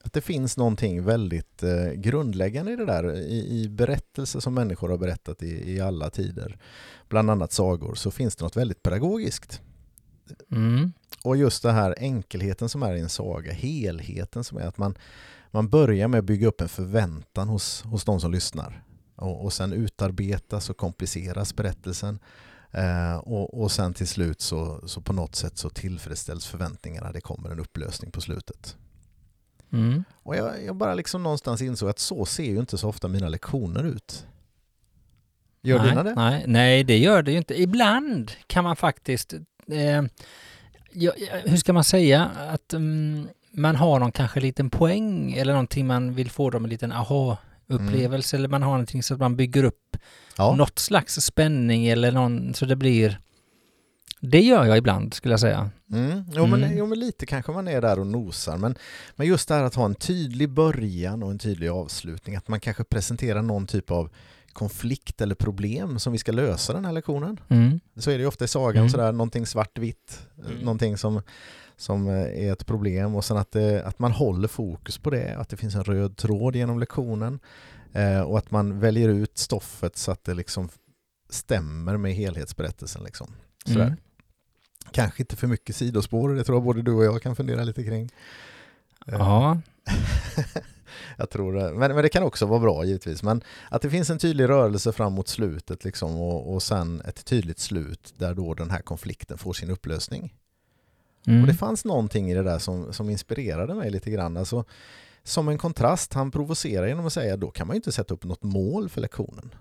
att 0.05 0.13
det 0.13 0.21
finns 0.21 0.57
någonting 0.57 1.05
väldigt 1.05 1.63
eh, 1.63 1.93
grundläggande 1.93 2.73
i 2.73 2.77
det 2.77 2.85
där. 2.87 3.15
I, 3.17 3.63
i 3.63 3.69
berättelser 3.69 4.41
som 4.41 4.55
människor 4.55 4.89
har 4.89 4.97
berättat 4.99 5.43
i, 5.43 5.73
i 5.75 5.81
alla 5.81 6.11
tider, 6.11 6.59
bland 7.09 7.31
annat 7.31 7.53
sagor, 7.53 7.95
så 7.95 8.11
finns 8.11 8.37
det 8.37 8.45
något 8.45 8.57
väldigt 8.57 8.83
pedagogiskt. 8.83 9.61
Mm. 10.51 10.93
Och 11.23 11.37
just 11.37 11.63
det 11.63 11.73
här 11.73 11.95
enkelheten 11.99 12.69
som 12.69 12.83
är 12.83 12.95
i 12.95 13.01
en 13.01 13.09
saga, 13.09 13.53
helheten 13.53 14.45
som 14.45 14.59
är 14.59 14.67
att 14.67 14.79
man, 14.79 14.95
man 15.51 15.69
börjar 15.69 16.09
med 16.09 16.19
att 16.19 16.25
bygga 16.25 16.49
upp 16.49 16.61
en 16.61 16.69
förväntan 16.69 17.49
hos, 17.49 17.83
hos 17.83 18.05
de 18.05 18.21
som 18.21 18.33
lyssnar. 18.33 18.83
Och, 19.17 19.45
och 19.45 19.53
sen 19.53 19.73
utarbetas 19.73 20.71
och 20.71 20.77
kompliceras 20.77 21.57
berättelsen. 21.57 22.19
Eh, 22.71 23.17
och, 23.17 23.63
och 23.63 23.73
sen 23.73 23.95
till 23.95 24.09
slut 24.09 24.41
så, 24.41 24.89
så 24.89 25.01
på 25.01 25.13
något 25.13 25.35
sätt 25.35 25.59
så 25.59 25.71
tillfredsställs 25.71 26.47
förväntningarna. 26.47 27.13
Det 27.13 27.21
kommer 27.21 27.51
en 27.51 27.61
upplösning 27.61 28.11
på 28.11 28.21
slutet. 28.21 28.77
Mm. 29.73 30.05
Och 30.13 30.37
jag, 30.37 30.65
jag 30.65 30.77
bara 30.77 30.95
liksom 30.95 31.23
någonstans 31.23 31.63
insåg 31.63 31.89
att 31.89 31.99
så 31.99 32.25
ser 32.25 32.45
ju 32.45 32.59
inte 32.59 32.79
så 32.79 32.89
ofta 32.89 33.09
mina 33.09 33.29
lektioner 33.29 33.85
ut. 33.85 34.27
Gör 35.63 35.79
nej, 35.79 35.89
dina 35.89 36.03
det? 36.03 36.15
Nej, 36.15 36.45
nej, 36.47 36.85
det 36.85 36.99
gör 36.99 37.23
det 37.23 37.33
ju 37.33 37.39
inte. 37.39 37.61
Ibland 37.61 38.33
kan 38.47 38.65
man 38.65 38.77
faktiskt... 38.77 39.35
Eh, 39.69 40.03
ja, 40.93 41.13
hur 41.45 41.57
ska 41.57 41.73
man 41.73 41.85
säga? 41.85 42.31
Att 42.51 42.73
mm, 42.73 43.29
man 43.53 43.77
har 43.77 43.99
någon 44.01 44.13
kanske 44.13 44.41
liten 44.41 44.71
poäng 44.71 45.33
eller 45.33 45.53
någonting 45.53 45.87
man 45.87 46.15
vill 46.15 46.31
få 46.31 46.51
dem 46.51 46.65
en 46.65 46.71
liten 46.71 46.93
aha-upplevelse 46.93 48.37
eller 48.37 48.49
man 48.49 48.63
har 48.63 48.71
någonting 48.71 49.03
så 49.03 49.15
att 49.15 49.21
man 49.21 49.37
bygger 49.37 49.65
upp 49.65 49.97
Ja. 50.39 50.55
något 50.57 50.79
slags 50.79 51.15
spänning 51.15 51.87
eller 51.87 52.13
någon 52.13 52.55
så 52.55 52.65
det 52.67 52.77
blir... 52.77 53.21
Det 54.21 54.41
gör 54.41 54.65
jag 54.65 54.79
ibland 54.79 55.15
skulle 55.15 55.33
jag 55.33 55.41
säga. 55.41 55.71
Mm. 55.93 56.25
Jo, 56.33 56.47
men, 56.47 56.65
Mm. 56.65 56.79
jo, 56.79 56.87
men 56.87 56.99
lite 57.01 57.27
kanske 57.27 57.53
man 57.53 57.69
är 57.69 57.81
där 57.81 57.99
och 57.99 58.07
nosar. 58.07 58.57
Men, 58.57 58.75
men 59.17 59.27
just 59.27 59.49
det 59.49 59.55
här 59.55 59.63
att 59.63 59.75
ha 59.75 59.85
en 59.85 59.95
tydlig 59.95 60.51
början 60.51 61.23
och 61.23 61.31
en 61.31 61.39
tydlig 61.39 61.69
avslutning. 61.69 62.37
Att 62.37 62.49
man 62.49 62.61
kanske 62.61 62.85
presenterar 62.85 63.43
någon 63.43 63.67
typ 63.67 63.91
av 63.91 64.11
konflikt 64.55 65.21
eller 65.21 65.35
problem 65.35 65.99
som 65.99 66.13
vi 66.13 66.19
ska 66.19 66.33
lösa 66.33 66.73
den 66.73 66.85
här 66.85 66.93
lektionen. 66.93 67.41
Mm. 67.49 67.81
Så 67.97 68.11
är 68.11 68.15
det 68.15 68.21
ju 68.21 68.27
ofta 68.29 68.45
i 68.45 68.49
sagan, 68.49 68.77
Mm. 68.77 68.91
sådär, 68.91 69.13
någonting 69.13 69.47
svartvitt, 69.47 70.27
Mm. 70.47 70.59
någonting 70.59 70.99
som, 70.99 71.23
som 71.77 72.09
eh, 72.09 72.15
är 72.47 72.53
ett 72.53 72.67
problem 72.67 73.15
och 73.15 73.25
sen 73.25 73.37
att, 73.37 73.53
det, 73.53 73.85
att 73.87 73.99
man 73.99 74.13
håller 74.13 74.49
fokus 74.49 74.99
på 74.99 75.11
det, 75.11 75.37
att 75.39 75.49
det 75.49 75.57
finns 75.57 75.75
en 75.75 75.85
röd 75.85 76.17
tråd 76.17 76.57
genom 76.57 76.79
lektionen 76.79 77.41
eh, 77.93 78.21
och 78.21 78.39
att 78.39 78.51
man 78.51 78.81
väljer 78.81 79.09
ut 79.09 79.39
stoffet 79.39 79.97
så 79.97 80.13
att 80.13 80.25
det 80.25 80.35
liksom 80.35 80.69
stämmer 81.31 81.97
med 81.97 82.15
helhetsberättelsen. 82.15 83.05
Liksom. 83.05 83.31
Sådär. 83.67 83.87
Mm. 83.87 83.97
Kanske 84.93 85.23
inte 85.23 85.37
för 85.37 85.47
mycket 85.47 85.77
sidospår, 85.77 86.35
det 86.35 86.45
tror 86.45 86.57
jag 86.57 86.65
både 86.65 86.83
du 86.83 86.93
och 86.93 87.05
jag 87.05 87.23
kan 87.23 87.37
fundera 87.37 87.65
lite 87.65 87.85
kring. 87.85 88.05
Eh, 89.07 89.15
Ja, 89.19 89.61
jag 91.19 91.31
tror 91.31 91.53
det. 91.53 91.75
Men, 91.75 91.95
men 91.95 92.03
det 92.03 92.09
kan 92.09 92.23
också 92.23 92.47
vara 92.47 92.61
bra 92.61 92.85
givetvis. 92.85 93.23
Men 93.23 93.43
att 93.71 93.83
det 93.83 93.91
finns 93.91 94.11
en 94.11 94.19
tydlig 94.19 94.49
rörelse 94.49 94.93
fram 94.93 95.13
mot 95.13 95.29
slutet 95.29 95.85
liksom, 95.85 96.17
och, 96.17 96.55
och 96.55 96.63
sen 96.63 97.01
ett 97.01 97.25
tydligt 97.25 97.59
slut 97.59 98.15
där 98.17 98.35
då 98.35 98.55
den 98.55 98.71
här 98.71 98.81
konflikten 98.81 99.39
får 99.39 99.53
sin 99.53 99.71
upplösning. 99.71 100.35
mm. 101.27 101.41
Och 101.41 101.47
det 101.47 101.55
fanns 101.55 101.85
någonting 101.85 102.31
i 102.31 102.35
det 102.35 102.43
där 102.43 102.59
som, 102.59 102.93
som 102.93 103.11
inspirerade 103.11 103.75
mig 103.75 103.91
lite 103.91 104.11
grann. 104.11 104.37
Alltså, 104.37 104.65
som 105.23 105.49
en 105.49 105.59
kontrast, 105.59 106.15
han 106.15 106.31
provocerar 106.31 106.87
genom 106.87 107.07
att 107.07 107.13
säga 107.13 107.37
då 107.37 107.51
kan 107.51 107.67
man 107.67 107.75
ju 107.75 107.79
inte 107.79 107.93
sätta 107.93 108.15
upp 108.15 108.25
något 108.25 108.43
mål 108.43 108.89
för 108.89 109.01
lektionen. 109.01 109.55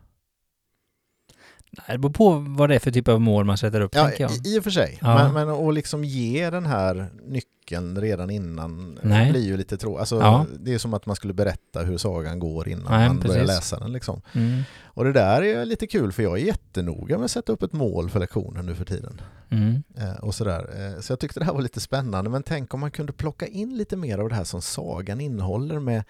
Det 1.88 1.98
beror 1.98 2.14
på 2.14 2.46
vad 2.48 2.70
det 2.70 2.76
är 2.76 2.80
för 2.80 2.92
typ 2.92 3.08
av 3.08 3.22
mål 3.22 3.46
man 3.46 3.58
sätter 3.58 3.82
upp, 3.82 3.96
Ja, 3.96 4.08
tänker 4.08 4.24
jag. 4.24 4.32
i, 4.46 4.56
i 4.56 4.60
och 4.60 4.64
för 4.64 4.72
sig. 4.72 4.98
Ja. 5.02 5.16
Men, 5.16 5.34
men 5.48 5.68
att 5.68 5.74
liksom 5.74 6.04
ge 6.04 6.50
den 6.50 6.66
här 6.66 7.10
nyckeln 7.26 8.02
redan 8.02 8.30
innan 8.30 9.00
Nej. 9.04 9.32
blir 9.32 9.42
ju 9.46 9.58
lite 9.58 9.78
tråkigt. 9.78 10.00
Alltså, 10.00 10.16
Ja. 10.16 10.46
Det 10.60 10.74
är 10.74 10.78
som 10.78 10.94
att 10.94 11.06
man 11.06 11.16
skulle 11.16 11.34
berätta 11.34 11.82
hur 11.82 11.98
sagan 11.98 12.40
går 12.40 12.68
innan 12.70 12.86
Nej, 12.90 13.08
man 13.08 13.20
börjar 13.20 13.34
precis. 13.34 13.48
läsa 13.48 13.80
den. 13.80 13.92
Liksom. 13.92 14.22
Mm. 14.34 14.62
Och 14.84 15.04
det 15.04 15.14
där 15.14 15.42
är 15.42 15.66
lite 15.66 15.88
kul 15.88 16.12
för 16.12 16.24
jag 16.24 16.40
är 16.40 16.46
jättenoga 16.46 17.18
med 17.18 17.26
att 17.26 17.32
sätta 17.32 17.52
upp 17.52 17.64
ett 17.64 17.74
mål 17.74 18.10
för 18.10 18.20
lektionen 18.20 18.66
nu 18.66 18.76
för 18.76 18.86
tiden. 18.86 19.22
Mm. 19.50 19.84
Eh, 19.98 20.24
och 20.24 20.36
sådär. 20.36 20.70
Eh, 20.96 21.02
så 21.02 21.12
jag 21.12 21.20
tyckte 21.20 21.40
det 21.40 21.46
här 21.46 21.54
var 21.54 21.62
lite 21.62 21.80
spännande 21.80 22.30
men 22.30 22.44
tänk 22.44 22.74
om 22.74 22.80
man 22.80 22.92
kunde 22.92 23.14
plocka 23.14 23.48
in 23.48 23.78
lite 23.78 23.96
mer 23.98 24.18
av 24.18 24.30
det 24.30 24.36
här 24.36 24.44
som 24.44 24.62
sagan 24.62 25.22
innehåller 25.22 25.80
med 25.80 26.04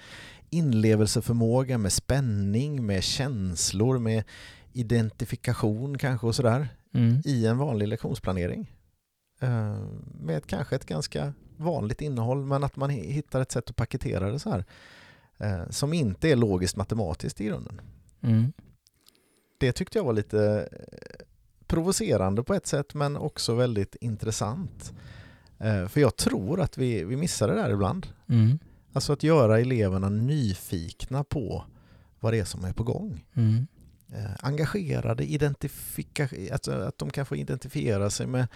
inlevelseförmåga, 0.50 1.77
med 1.77 1.93
spänning, 1.93 2.86
med 2.86 3.03
känslor, 3.03 4.00
med 4.00 4.24
identifikation 4.74 5.98
kanske 5.98 6.27
och 6.27 6.36
sådär 6.36 6.68
Mm. 6.94 7.22
i 7.25 7.46
en 7.46 7.58
vanlig 7.58 7.88
lektionsplanering. 7.88 8.72
Eh, 9.39 9.77
med 10.20 10.38
ett, 10.38 10.48
kanske 10.48 10.75
ett 10.75 10.86
ganska 10.86 11.34
vanligt 11.58 12.01
innehåll 12.01 12.46
men 12.46 12.63
att 12.63 12.75
man 12.75 12.89
hittar 12.89 13.42
ett 13.42 13.51
sätt 13.51 13.70
att 13.70 13.75
paketera 13.75 14.32
det 14.32 14.39
så 14.39 14.50
här. 14.50 14.65
Eh, 15.38 15.70
som 15.70 15.94
inte 15.94 16.30
är 16.30 16.36
logiskt 16.36 16.75
matematiskt 16.75 17.42
i 17.42 17.46
grunden. 17.46 17.82
Mm. 18.22 18.53
Det 19.58 19.72
tyckte 19.72 19.98
jag 19.98 20.06
var 20.06 20.13
lite 20.13 20.70
eh, 20.72 21.25
provocerande 21.68 22.44
på 22.44 22.53
ett 22.53 22.68
sätt 22.68 22.94
men 22.94 23.18
också 23.18 23.56
väldigt 23.56 23.96
intressant. 23.96 24.94
Eh, 25.60 25.88
för 25.88 26.01
jag 26.01 26.15
tror 26.15 26.62
att 26.62 26.77
vi, 26.77 27.03
vi 27.03 27.15
missar 27.15 27.48
det 27.48 27.56
där 27.56 27.70
ibland. 27.70 28.08
Mm. 28.30 28.60
Alltså 28.94 29.13
att 29.13 29.24
göra 29.24 29.60
eleverna 29.60 30.10
nyfikna 30.10 31.24
på 31.24 31.65
vad 32.20 32.34
det 32.34 32.39
är 32.39 32.46
som 32.46 32.65
är 32.65 32.74
på 32.74 32.84
gång. 32.84 33.25
Mm. 33.34 33.68
Eh, 34.15 34.32
engagerade, 34.39 35.24
identifika, 35.25 36.29
alltså 36.51 36.72
att 36.72 36.98
de 36.98 37.10
kan 37.10 37.25
få 37.25 37.36
identifiera 37.36 38.10
sig 38.10 38.27
med, 38.27 38.48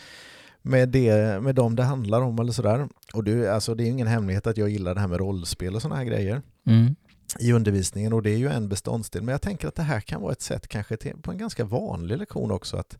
med, 0.61 0.89
det, 0.89 1.39
med 1.43 1.55
dem 1.55 1.75
det 1.75 1.83
handlar 1.83 2.21
om 2.21 2.39
eller 2.39 2.51
sådär. 2.51 2.87
Och 3.13 3.23
det, 3.23 3.47
alltså 3.53 3.75
det 3.75 3.83
är 3.83 3.87
ingen 3.89 4.07
hemlighet 4.07 4.47
att 4.47 4.57
jag 4.57 4.69
gillar 4.69 4.93
det 4.95 4.99
här 5.01 5.07
med 5.07 5.17
rollspel 5.19 5.75
och 5.75 5.81
sådana 5.81 5.95
här 5.95 6.05
grejer 6.05 6.41
Mm. 6.65 6.95
i 7.39 7.51
undervisningen 7.53 8.13
och 8.13 8.23
det 8.23 8.29
är 8.29 8.37
ju 8.37 8.49
en 8.49 8.69
beståndsdel. 8.69 9.23
Men 9.23 9.31
jag 9.31 9.41
tänker 9.41 9.67
att 9.67 9.75
det 9.75 9.83
här 9.83 9.99
kan 10.01 10.21
vara 10.21 10.31
ett 10.31 10.41
sätt 10.41 10.67
kanske 10.67 10.97
till, 10.97 11.17
på 11.21 11.31
en 11.31 11.37
ganska 11.37 11.65
vanlig 11.65 12.17
lektion 12.17 12.51
också 12.51 12.77
att, 12.77 12.97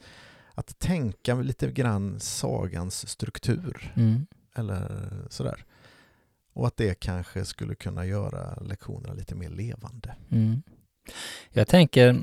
att 0.54 0.80
tänka 0.80 1.36
lite 1.36 1.72
grann 1.72 2.20
sagans 2.20 3.10
struktur 3.10 3.94
Mm. 3.96 4.28
eller 4.56 5.10
sådär. 5.30 5.66
Och 6.54 6.68
att 6.68 6.78
det 6.78 7.00
kanske 7.00 7.46
skulle 7.46 7.76
kunna 7.76 8.06
göra 8.06 8.56
lektionerna 8.62 9.14
lite 9.14 9.36
mer 9.36 9.50
levande. 9.50 10.16
Mm. 10.32 10.62
Jag 11.52 11.68
tänker 11.68 12.16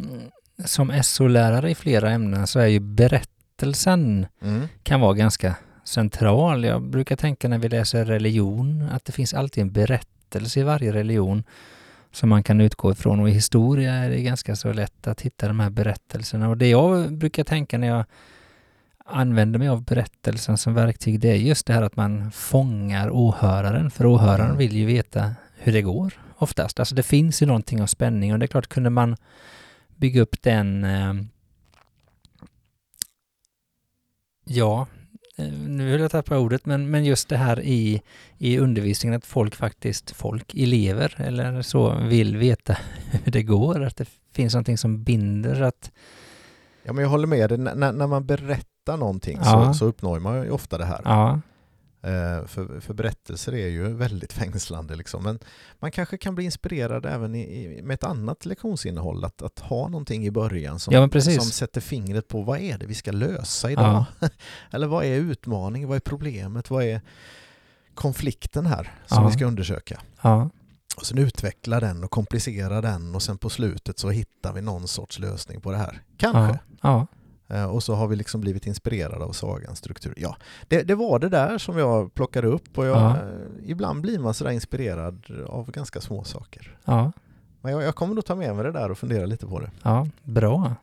som 0.64 1.02
SO-lärare 1.02 1.70
i 1.70 1.74
flera 1.74 2.10
ämnen 2.10 2.46
så 2.46 2.58
är 2.60 2.66
ju 2.66 2.80
berättelsen 2.80 4.26
Mm. 4.42 4.68
kan 4.82 5.00
vara 5.00 5.12
ganska 5.14 5.56
central. 5.84 6.64
Jag 6.64 6.82
brukar 6.82 7.16
tänka 7.16 7.48
när 7.48 7.58
vi 7.58 7.68
läser 7.68 8.04
religion 8.04 8.88
att 8.92 9.04
det 9.04 9.12
finns 9.12 9.34
alltid 9.34 9.62
en 9.62 9.72
berättelse 9.72 10.60
i 10.60 10.62
varje 10.62 10.92
religion 10.92 11.44
som 12.12 12.28
man 12.28 12.42
kan 12.42 12.60
utgå 12.60 12.92
ifrån 12.92 13.20
och 13.20 13.28
i 13.28 13.32
historia 13.32 13.92
är 13.94 14.10
det 14.10 14.22
ganska 14.22 14.56
så 14.56 14.72
lätt 14.72 15.06
att 15.06 15.20
hitta 15.20 15.48
de 15.48 15.60
här 15.60 15.70
berättelserna 15.70 16.48
och 16.48 16.56
det 16.56 16.68
jag 16.68 17.12
brukar 17.12 17.44
tänka 17.44 17.78
när 17.78 17.88
jag 17.88 18.04
använder 19.06 19.58
mig 19.58 19.68
av 19.68 19.84
berättelsen 19.84 20.58
som 20.58 20.74
verktyg 20.74 21.20
det 21.20 21.28
är 21.30 21.34
just 21.36 21.66
det 21.66 21.72
här 21.72 21.82
att 21.82 21.96
man 21.96 22.30
fångar 22.32 23.10
åhöraren 23.10 23.90
för 23.90 24.06
åhöraren 24.06 24.46
Mm. 24.46 24.58
vill 24.58 24.76
ju 24.76 24.86
veta 24.86 25.30
hur 25.58 25.72
det 25.72 25.82
går 25.82 26.12
oftast. 26.38 26.78
Alltså 26.80 26.94
det 26.94 27.02
finns 27.02 27.42
ju 27.42 27.46
någonting 27.46 27.82
av 27.82 27.86
spänning 27.86 28.32
och 28.32 28.38
det 28.38 28.44
är 28.44 28.48
klart 28.48 28.66
kunde 28.66 28.90
man 28.90 29.16
bygga 29.96 30.20
upp 30.22 30.42
den 30.42 30.84
eh, 30.84 31.14
Ja, 34.46 34.86
nu 35.66 35.90
vill 35.92 36.00
jag 36.00 36.10
tappa 36.10 36.38
ordet, 36.38 36.66
men, 36.66 36.90
men 36.90 37.04
just 37.04 37.28
det 37.28 37.36
här 37.36 37.60
i, 37.60 38.02
i 38.38 38.58
undervisningen 38.58 39.16
att 39.16 39.26
folk 39.26 39.54
faktiskt, 39.54 40.10
folk, 40.10 40.54
elever 40.54 41.14
eller 41.20 41.62
så, 41.62 41.94
vill 41.94 42.36
veta 42.36 42.76
hur 43.24 43.32
det 43.32 43.42
går, 43.42 43.82
att 43.82 43.96
det 43.96 44.08
finns 44.32 44.54
någonting 44.54 44.78
som 44.78 45.02
binder, 45.02 45.60
att 45.62 45.92
Ja, 46.82 46.92
men 46.92 47.02
jag 47.02 47.08
håller 47.10 47.26
med 47.26 47.50
dig. 47.50 47.58
N- 47.58 47.70
när, 47.74 48.06
man 48.06 48.26
berättar 48.26 48.96
någonting 48.96 49.38
Ja. 49.42 49.72
så, 49.72 49.78
så 49.78 49.84
uppnår 49.84 50.20
man 50.20 50.42
ju 50.42 50.50
ofta 50.50 50.78
det 50.78 50.84
här. 50.84 51.00
ja, 51.04 51.40
för, 52.46 52.80
för 52.80 52.94
berättelser 52.94 53.54
är 53.54 53.68
ju 53.68 53.88
väldigt 53.92 54.32
fängslande. 54.42 54.96
Liksom. 54.96 55.22
Men 55.22 55.38
man 55.80 55.90
kanske 55.90 56.16
kan 56.18 56.34
bli 56.34 56.44
inspirerad 56.44 57.06
även 57.06 57.34
i, 57.34 57.40
i, 57.40 57.82
med 57.82 57.94
ett 57.94 58.04
annat 58.04 58.46
lektionsinnehåll. 58.46 59.24
Att, 59.24 59.42
att 59.42 59.58
ha 59.58 59.88
någonting 59.88 60.26
i 60.26 60.30
början 60.30 60.78
som, 60.78 60.94
Ja, 60.94 61.00
som 61.42 61.50
sätter 61.50 61.80
fingret 61.80 62.28
på 62.28 62.42
vad 62.42 62.58
är 62.60 62.78
det 62.78 62.86
vi 62.86 62.94
ska 62.94 63.12
lösa 63.12 63.70
idag? 63.70 64.04
Eller 64.70 64.86
vad 64.86 65.04
är 65.04 65.14
utmaningen? 65.16 65.88
Vad 65.88 65.96
är 65.96 66.00
problemet? 66.00 66.70
Vad 66.70 66.84
är 66.84 67.00
konflikten 67.94 68.66
här 68.66 68.92
som 69.06 69.22
Ja. 69.22 69.28
vi 69.28 69.34
ska 69.34 69.44
undersöka? 69.46 70.00
ja, 70.22 70.50
Och 70.96 71.06
sen 71.06 71.18
utveckla 71.18 71.80
den 71.80 72.04
och 72.04 72.10
komplicera 72.10 72.80
den 72.80 73.14
och 73.14 73.22
sen 73.22 73.38
på 73.38 73.50
slutet 73.50 73.98
så 73.98 74.10
hittar 74.10 74.52
vi 74.52 74.60
någon 74.62 74.88
sorts 74.88 75.18
lösning 75.18 75.60
på 75.60 75.70
det 75.70 75.76
här. 75.78 76.02
Kanske. 76.16 76.58
Eh, 77.48 77.64
Och 77.64 77.82
så 77.82 77.94
har 77.94 78.06
vi 78.08 78.16
liksom 78.16 78.40
blivit 78.40 78.66
inspirerade 78.66 79.24
av 79.24 79.32
sagans 79.32 79.78
struktur. 79.78 80.14
Ja, 80.16 80.36
det, 80.68 80.82
det 80.82 80.94
var 80.94 81.18
det 81.18 81.28
där 81.28 81.58
som 81.58 81.78
jag 81.78 82.14
plockade 82.14 82.46
upp 82.48 82.78
och 82.78 82.86
jag, 82.86 82.96
Ja. 82.96 83.16
eh, 83.16 83.70
ibland 83.70 84.00
blir 84.00 84.18
man 84.18 84.34
sådär 84.34 84.50
inspirerad 84.50 85.24
av 85.46 85.70
ganska 85.70 86.00
små 86.00 86.24
saker. 86.24 86.78
ja, 86.84 87.12
Men 87.60 87.72
jag, 87.72 87.82
jag 87.82 87.94
kommer 87.94 88.14
nog 88.14 88.24
ta 88.24 88.34
med 88.34 88.54
mig 88.54 88.64
det 88.64 88.72
där 88.72 88.90
och 88.90 88.98
fundera 88.98 89.26
lite 89.26 89.46
på 89.46 89.60
det. 89.60 89.70
ja, 89.82 90.06
bra. 90.22 90.74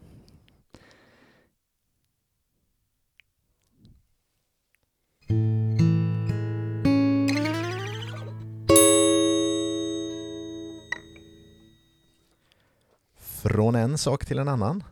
Från 13.20 13.76
en 13.76 13.98
sak 13.98 14.26
till 14.26 14.40
en 14.40 14.48
annan. 14.48 14.84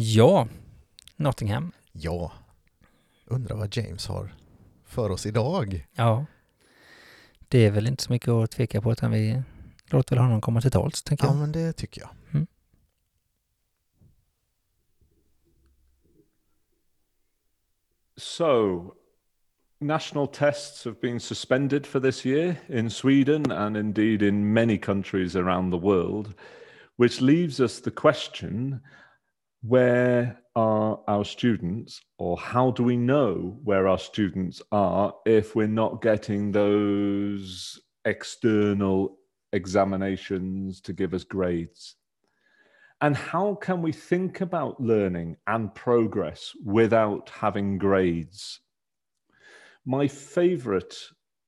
Ja, 0.00 0.48
Nottingham. 1.16 1.72
Ja, 1.92 2.32
undrar 3.26 3.56
vad 3.56 3.76
James 3.76 4.06
har 4.06 4.34
för 4.84 5.10
oss 5.10 5.26
idag. 5.26 5.86
Ja, 5.94 6.26
det 7.48 7.58
är 7.66 7.70
väl 7.70 7.86
inte 7.86 8.02
så 8.02 8.12
mycket 8.12 8.28
att 8.28 8.50
tveka 8.50 8.80
på 8.82 8.92
utan 8.92 9.10
vi 9.10 9.42
låter 9.86 10.16
väl 10.16 10.24
honom 10.24 10.40
komma 10.40 10.60
till 10.60 10.70
tals, 10.70 11.02
tänker 11.02 11.24
Ja, 11.26 11.30
jag. 11.30 11.38
men 11.40 11.52
det 11.52 11.72
tycker 11.72 12.00
jag. 12.00 12.10
So, 18.16 18.94
national 19.80 20.26
tests 20.26 20.84
have 20.84 21.00
been 21.00 21.20
suspended 21.20 21.86
for 21.86 22.00
this 22.00 22.26
year 22.26 22.56
in 22.68 22.90
Sweden 22.90 23.50
and 23.52 23.76
indeed 23.76 24.22
in 24.22 24.52
many 24.52 24.76
countries 24.78 25.36
around 25.36 25.70
the 25.70 25.78
world, 25.78 26.34
which 26.96 27.20
leaves 27.20 27.60
us 27.60 27.80
the 27.80 27.90
question 27.90 28.80
where 29.62 30.38
are 30.54 31.00
our 31.08 31.24
students, 31.24 32.00
or 32.18 32.36
how 32.36 32.70
do 32.70 32.82
we 32.82 32.96
know 32.96 33.58
where 33.64 33.88
our 33.88 33.98
students 33.98 34.62
are 34.72 35.14
if 35.26 35.54
we're 35.54 35.66
not 35.66 36.02
getting 36.02 36.52
those 36.52 37.80
external 38.04 39.18
examinations 39.52 40.80
to 40.80 40.92
give 40.92 41.14
us 41.14 41.24
grades? 41.24 41.96
And 43.00 43.16
how 43.16 43.54
can 43.54 43.80
we 43.82 43.92
think 43.92 44.40
about 44.40 44.80
learning 44.80 45.36
and 45.46 45.72
progress 45.74 46.52
without 46.64 47.30
having 47.30 47.78
grades? 47.78 48.60
My 49.84 50.08
favorite 50.08 50.96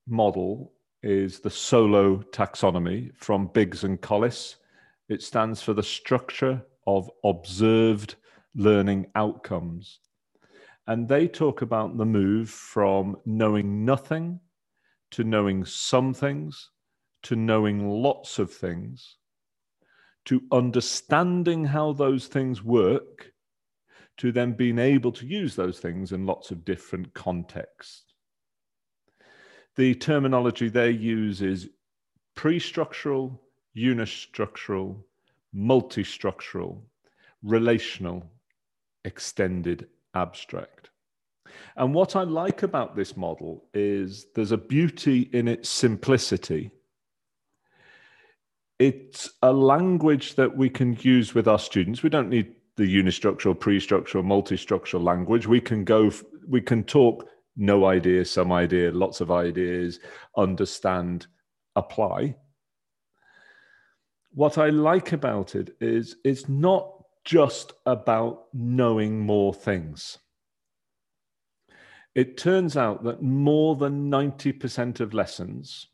model 0.07 0.73
is 1.03 1.39
the 1.39 1.49
solo 1.49 2.17
taxonomy 2.31 3.13
from 3.15 3.47
Biggs 3.47 3.83
and 3.83 3.99
Collis. 3.99 4.57
It 5.09 5.21
stands 5.21 5.61
for 5.61 5.73
the 5.73 5.83
structure 5.83 6.61
of 6.87 7.09
observed 7.23 8.15
learning 8.55 9.07
outcomes. 9.15 9.99
And 10.87 11.07
they 11.07 11.27
talk 11.27 11.61
about 11.61 11.97
the 11.97 12.05
move 12.05 12.49
from 12.49 13.17
knowing 13.25 13.85
nothing 13.85 14.39
to 15.11 15.23
knowing 15.23 15.65
some 15.65 16.13
things 16.13 16.69
to 17.23 17.35
knowing 17.35 17.87
lots 17.87 18.39
of 18.39 18.51
things 18.51 19.17
to 20.25 20.41
understanding 20.51 21.65
how 21.65 21.93
those 21.93 22.27
things 22.27 22.63
work, 22.63 23.31
to 24.17 24.31
then 24.31 24.53
being 24.53 24.77
able 24.77 25.11
to 25.11 25.25
use 25.25 25.55
those 25.55 25.79
things 25.79 26.11
in 26.11 26.25
lots 26.25 26.51
of 26.51 26.63
different 26.63 27.13
contexts. 27.13 28.13
The 29.75 29.95
terminology 29.95 30.69
they 30.69 30.91
use 30.91 31.41
is 31.41 31.69
pre 32.35 32.59
structural, 32.59 33.41
unistructural, 33.75 35.01
multi-structural, 35.53 36.83
relational, 37.43 38.25
extended, 39.05 39.87
abstract. 40.13 40.89
And 41.75 41.93
what 41.93 42.15
I 42.15 42.23
like 42.23 42.63
about 42.63 42.95
this 42.95 43.17
model 43.17 43.65
is 43.73 44.27
there's 44.35 44.51
a 44.51 44.57
beauty 44.57 45.29
in 45.33 45.47
its 45.47 45.69
simplicity 45.69 46.71
it's 48.81 49.29
a 49.43 49.53
language 49.53 50.33
that 50.33 50.57
we 50.57 50.67
can 50.67 50.97
use 51.01 51.35
with 51.35 51.47
our 51.47 51.59
students. 51.59 52.01
We 52.01 52.09
don't 52.09 52.29
need 52.29 52.55
the 52.77 52.83
unistructural, 52.83 53.59
pre-structural, 53.59 54.23
multi-structural 54.23 55.03
language. 55.03 55.45
We 55.45 55.61
can 55.61 55.83
go, 55.83 56.09
we 56.47 56.61
can 56.61 56.83
talk 56.83 57.27
no 57.55 57.85
idea, 57.85 58.25
some 58.25 58.51
idea, 58.51 58.91
lots 58.91 59.21
of 59.21 59.29
ideas, 59.29 59.99
understand, 60.35 61.27
apply. 61.75 62.35
What 64.33 64.57
I 64.57 64.69
like 64.69 65.11
about 65.11 65.55
it 65.55 65.75
is 65.81 66.15
it's 66.23 66.47
not 66.49 67.03
just 67.25 67.73
about 67.85 68.45
knowing 68.53 69.19
more 69.19 69.53
things. 69.53 70.17
It 72.15 72.37
turns 72.37 72.75
out 72.77 73.03
that 73.03 73.21
more 73.21 73.75
than 73.75 74.09
90% 74.09 74.99
of 74.99 75.13
lessons 75.13 75.87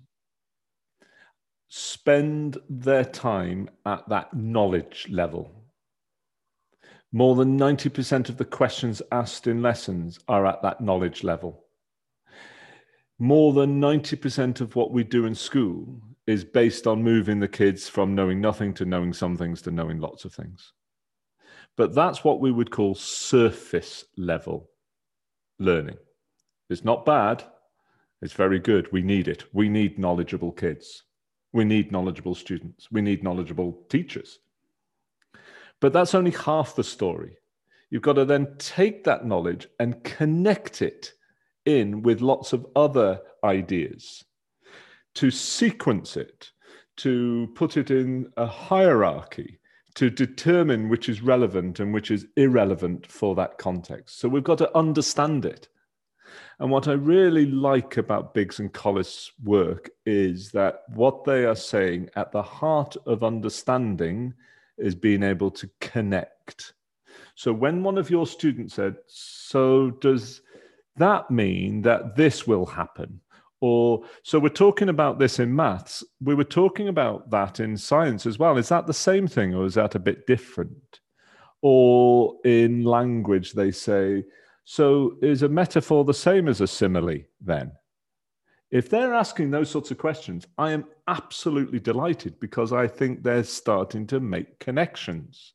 spend 1.68 2.58
their 2.70 3.04
time 3.04 3.70
at 3.86 4.08
that 4.10 4.34
knowledge 4.34 5.08
level. 5.10 5.52
More 7.12 7.36
than 7.36 7.58
90% 7.60 8.30
of 8.30 8.38
the 8.38 8.46
questions 8.46 9.02
asked 9.12 9.48
in 9.48 9.62
lessons 9.62 10.20
are 10.28 10.46
at 10.46 10.62
that 10.62 10.82
knowledge 10.82 11.24
level. 11.24 11.66
more 13.20 13.54
than 13.54 13.82
90% 13.82 14.62
of 14.62 14.76
what 14.76 14.92
we 14.92 15.04
do 15.04 15.26
in 15.26 15.36
school 15.36 16.00
is 16.28 16.44
based 16.44 16.86
on 16.86 17.02
moving 17.02 17.40
the 17.40 17.48
kids 17.48 17.88
from 17.88 18.14
knowing 18.14 18.40
nothing 18.42 18.74
to 18.76 18.86
knowing 18.86 19.14
some 19.14 19.38
things 19.38 19.62
to 19.64 19.72
knowing 19.72 20.00
lots 20.00 20.26
of 20.26 20.34
things. 20.34 20.74
But 21.78 21.96
that's 21.96 22.24
what 22.24 22.42
we 22.42 22.52
would 22.52 22.70
call 22.70 22.96
surface 22.96 24.04
level 24.18 24.70
learning. 25.58 25.98
It's 26.70 26.84
not 26.84 27.06
bad, 27.06 27.44
it's 28.22 28.34
very 28.34 28.60
good. 28.60 28.92
We 28.92 29.02
need 29.02 29.28
it. 29.28 29.46
We 29.54 29.70
need 29.70 30.00
knowledgeable 30.00 30.52
kids. 30.52 31.04
We 31.54 31.64
need 31.64 31.92
knowledgeable 31.92 32.36
students. 32.36 32.92
We 32.92 33.02
need 33.02 33.24
knowledgeable 33.24 33.78
teachers. 33.90 34.40
But 35.80 35.94
that's 35.94 36.16
only 36.16 36.32
half 36.32 36.76
the 36.76 36.84
story. 36.84 37.38
You've 37.90 38.02
got 38.02 38.14
to 38.14 38.26
then 38.26 38.56
take 38.58 39.04
that 39.04 39.26
knowledge 39.26 39.68
and 39.80 40.04
connect 40.04 40.82
it 40.82 41.14
in 41.66 42.02
with 42.02 42.22
lots 42.22 42.54
of 42.54 42.66
other 42.76 43.22
ideas, 43.44 44.26
to 45.18 45.32
sequence 45.32 46.16
it, 46.16 46.52
to 46.96 47.50
put 47.56 47.76
it 47.76 47.90
in 47.90 48.32
a 48.38 48.46
hierarchy, 48.46 49.60
to 49.96 50.12
determine 50.12 50.90
which 50.90 51.10
is 51.10 51.24
relevant 51.24 51.80
and 51.80 51.92
which 51.92 52.12
is 52.12 52.28
irrelevant 52.36 53.12
for 53.12 53.34
that 53.34 53.58
context. 53.58 54.20
So 54.20 54.30
we've 54.30 54.44
got 54.44 54.60
to 54.60 54.78
understand 54.78 55.44
it. 55.44 55.70
And 56.60 56.70
what 56.70 56.88
I 56.88 56.92
really 56.92 57.48
like 57.48 57.98
about 57.98 58.36
Biggs 58.36 58.60
and 58.60 58.72
Collis' 58.72 59.32
work 59.44 59.90
is 60.06 60.52
that 60.52 60.84
what 60.94 61.24
they 61.24 61.46
are 61.46 61.56
saying 61.56 62.12
at 62.16 62.32
the 62.32 62.44
heart 62.44 62.96
of 63.08 63.24
understanding 63.24 64.36
is 64.78 64.94
being 64.94 65.24
able 65.24 65.50
to 65.50 65.68
connect. 65.82 66.74
So 67.34 67.52
when 67.52 67.82
one 67.82 67.98
of 67.98 68.12
your 68.12 68.28
students 68.28 68.76
said, 68.76 68.98
So 69.08 69.90
does 69.90 70.42
that 70.98 71.32
mean 71.32 71.82
that 71.82 72.16
this 72.16 72.46
will 72.46 72.68
happen? 72.68 73.20
Or 73.60 74.04
so 74.24 74.40
we're 74.40 74.50
talking 74.50 74.90
about 74.90 75.18
this 75.18 75.40
in 75.40 75.56
maths. 75.56 76.04
We 76.22 76.36
were 76.36 76.44
talking 76.44 76.90
about 76.90 77.30
that 77.32 77.60
in 77.60 77.76
science 77.76 78.26
as 78.26 78.38
well. 78.38 78.58
Is 78.58 78.70
that 78.70 78.86
the 78.86 78.94
same 78.94 79.28
thing 79.28 79.56
or 79.56 79.66
is 79.66 79.74
that 79.74 79.96
a 79.96 80.00
bit 80.00 80.28
different? 80.28 81.00
Or 81.62 82.36
in 82.46 82.84
language, 82.84 83.54
they 83.54 83.72
say, 83.72 84.24
so 84.64 85.18
is 85.22 85.42
a 85.42 85.50
metaphor 85.50 86.06
the 86.06 86.14
same 86.14 86.48
as 86.48 86.62
a 86.62 86.68
simile 86.68 87.24
then? 87.42 87.72
If 88.70 88.90
they're 88.90 89.14
asking 89.14 89.50
those 89.50 89.72
sorts 89.72 89.92
of 89.92 89.98
questions, 89.98 90.46
I 90.58 90.72
am 90.72 90.86
absolutely 91.08 91.80
delighted 91.80 92.40
because 92.40 92.74
I 92.74 92.88
think 92.88 93.24
they're 93.24 93.44
starting 93.44 94.06
to 94.08 94.20
make 94.20 94.60
connections. 94.60 95.54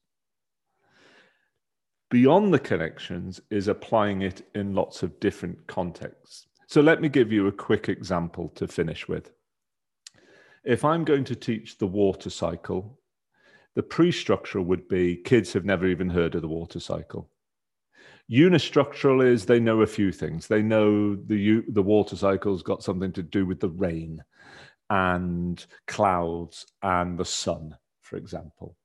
Beyond 2.11 2.53
the 2.53 2.59
connections 2.59 3.41
is 3.51 3.69
applying 3.69 4.23
it 4.23 4.49
in 4.55 4.75
lots 4.75 5.03
of 5.03 5.21
different 5.21 5.67
contexts. 5.67 6.47
So 6.73 6.81
let 6.81 7.03
me 7.03 7.11
give 7.11 7.31
you 7.31 7.49
a 7.49 7.53
quick 7.53 7.91
example 7.91 8.49
to 8.55 8.67
finish 8.67 9.07
with. 9.07 9.31
If 10.65 10.87
I'm 10.87 11.05
going 11.05 11.25
to 11.25 11.37
teach 11.37 11.77
the 11.77 11.87
water 11.87 12.31
cycle, 12.31 12.99
the 13.75 13.83
pre 13.83 14.11
structure 14.11 14.63
would 14.63 14.89
be 14.89 15.17
kids 15.17 15.53
have 15.53 15.67
never 15.67 15.87
even 15.87 16.09
heard 16.09 16.35
of 16.35 16.41
the 16.41 16.49
water 16.49 16.81
cycle. 16.81 17.29
Unistructural 18.31 19.23
is 19.23 19.45
they 19.45 19.61
know 19.61 19.83
a 19.83 19.87
few 19.87 20.13
things. 20.13 20.47
They 20.47 20.63
know 20.63 21.15
the 21.15 21.63
the 21.69 21.83
water 21.83 22.17
cycle's 22.17 22.63
got 22.63 22.83
something 22.83 23.13
to 23.13 23.23
do 23.23 23.45
with 23.45 23.61
the 23.61 23.69
rain 23.69 24.25
and 24.89 25.63
clouds 25.87 26.65
and 26.83 27.19
the 27.19 27.27
sun, 27.27 27.77
for 28.01 28.17
example. 28.17 28.79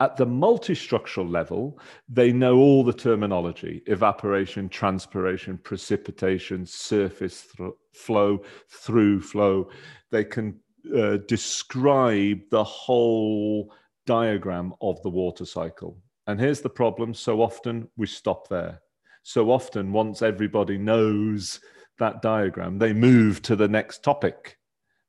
At 0.00 0.16
the 0.16 0.26
multistructural 0.26 1.28
level, 1.28 1.80
they 2.08 2.32
know 2.32 2.56
all 2.58 2.84
the 2.84 2.92
terminology 2.92 3.82
evaporation, 3.86 4.68
transpiration, 4.68 5.58
precipitation, 5.58 6.64
surface 6.64 7.48
th- 7.56 7.72
flow, 7.92 8.42
through 8.68 9.20
flow. 9.20 9.70
They 10.12 10.24
can 10.24 10.60
uh, 10.96 11.18
describe 11.26 12.42
the 12.50 12.62
whole 12.62 13.72
diagram 14.06 14.72
of 14.80 15.02
the 15.02 15.10
water 15.10 15.44
cycle. 15.44 15.98
And 16.28 16.38
here's 16.38 16.60
the 16.60 16.70
problem 16.70 17.12
so 17.12 17.42
often 17.42 17.88
we 17.96 18.06
stop 18.06 18.48
there. 18.48 18.80
So 19.24 19.50
often, 19.50 19.92
once 19.92 20.22
everybody 20.22 20.78
knows 20.78 21.60
that 21.98 22.22
diagram, 22.22 22.78
they 22.78 22.92
move 22.92 23.42
to 23.42 23.56
the 23.56 23.68
next 23.68 24.04
topic. 24.04 24.58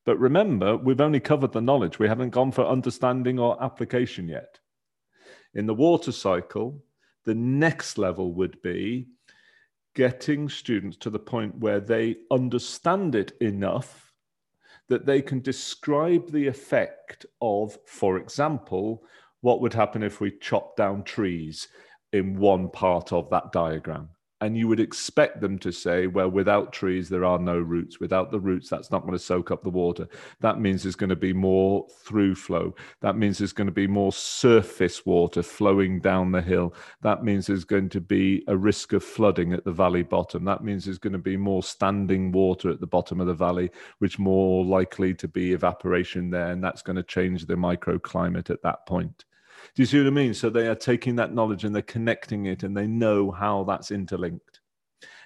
But 0.05 0.17
remember, 0.19 0.75
we've 0.77 0.99
only 0.99 1.19
covered 1.19 1.51
the 1.51 1.61
knowledge, 1.61 1.99
we 1.99 2.07
haven't 2.07 2.31
gone 2.31 2.51
for 2.51 2.65
understanding 2.65 3.37
or 3.37 3.61
application 3.63 4.27
yet. 4.27 4.58
In 5.53 5.65
the 5.65 5.73
water 5.73 6.11
cycle, 6.11 6.83
the 7.25 7.35
next 7.35 7.97
level 7.97 8.33
would 8.33 8.61
be 8.61 9.07
getting 9.95 10.47
students 10.47 10.97
to 10.97 11.09
the 11.09 11.19
point 11.19 11.57
where 11.57 11.79
they 11.79 12.17
understand 12.31 13.15
it 13.15 13.33
enough 13.41 14.13
that 14.87 15.05
they 15.05 15.21
can 15.21 15.39
describe 15.41 16.31
the 16.31 16.47
effect 16.47 17.25
of, 17.41 17.77
for 17.85 18.17
example, 18.17 19.03
what 19.41 19.61
would 19.61 19.73
happen 19.73 20.03
if 20.03 20.19
we 20.19 20.31
chopped 20.39 20.77
down 20.77 21.03
trees 21.03 21.67
in 22.13 22.37
one 22.37 22.69
part 22.69 23.13
of 23.13 23.29
that 23.29 23.51
diagram? 23.51 24.09
And 24.41 24.57
you 24.57 24.69
would 24.69 24.79
expect 24.79 25.41
them 25.41 25.59
to 25.59 25.71
say, 25.71 26.07
well, 26.07 26.29
without 26.29 26.71
trees, 26.71 27.09
there 27.09 27.25
are 27.25 27.39
no 27.39 27.57
roots. 27.57 27.99
Without 27.99 28.31
the 28.31 28.39
roots, 28.39 28.69
that's 28.69 28.89
not 28.89 29.01
going 29.01 29.11
to 29.11 29.19
soak 29.19 29.51
up 29.51 29.63
the 29.63 29.69
water. 29.69 30.07
That 30.39 30.61
means 30.61 30.81
there's 30.81 30.95
going 30.95 31.09
to 31.09 31.15
be 31.17 31.33
more 31.33 31.85
through 32.05 32.35
flow. 32.35 32.73
That 33.01 33.17
means 33.17 33.37
there's 33.37 33.51
going 33.51 33.67
to 33.67 33.73
be 33.73 33.87
more 33.87 34.13
surface 34.13 35.05
water 35.05 35.43
flowing 35.43 35.99
down 35.99 36.31
the 36.31 36.41
hill. 36.41 36.73
That 37.01 37.23
means 37.23 37.47
there's 37.47 37.65
going 37.65 37.89
to 37.89 37.99
be 37.99 38.45
a 38.47 38.55
risk 38.55 38.93
of 38.93 39.03
flooding 39.03 39.51
at 39.51 39.65
the 39.65 39.73
valley 39.73 40.03
bottom. 40.03 40.45
That 40.45 40.63
means 40.63 40.85
there's 40.85 40.97
going 40.97 41.13
to 41.13 41.19
be 41.19 41.35
more 41.35 41.61
standing 41.61 42.31
water 42.31 42.69
at 42.69 42.79
the 42.79 42.87
bottom 42.87 43.19
of 43.19 43.27
the 43.27 43.33
valley, 43.33 43.69
which 43.97 44.19
more 44.19 44.63
likely 44.63 45.13
to 45.15 45.27
be 45.27 45.51
evaporation 45.51 46.29
there. 46.29 46.51
And 46.51 46.63
that's 46.63 46.81
going 46.81 46.95
to 46.95 47.03
change 47.03 47.45
the 47.45 47.55
microclimate 47.55 48.49
at 48.49 48.63
that 48.63 48.85
point. 48.85 49.25
Do 49.75 49.81
you 49.81 49.85
see 49.85 49.99
what 49.99 50.07
I 50.07 50.11
mean? 50.11 50.33
So 50.33 50.49
they 50.49 50.67
are 50.67 50.75
taking 50.75 51.15
that 51.17 51.33
knowledge 51.33 51.63
and 51.63 51.73
they're 51.73 51.81
connecting 51.81 52.45
it 52.45 52.63
and 52.63 52.75
they 52.75 52.87
know 52.87 53.31
how 53.31 53.63
that's 53.63 53.91
interlinked. 53.91 54.61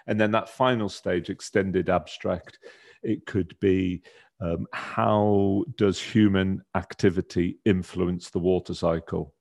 And 0.07 0.19
then 0.19 0.31
that 0.31 0.49
final 0.49 0.89
stage, 0.89 1.29
extended 1.29 1.89
abstract, 1.89 2.59
it 3.03 3.25
could 3.25 3.57
be 3.59 4.01
um, 4.41 4.67
how 4.73 5.63
does 5.77 6.01
human 6.01 6.61
activity 6.75 7.59
influence 7.65 8.29
the 8.29 8.39
water 8.39 8.73
cycle? 8.73 9.33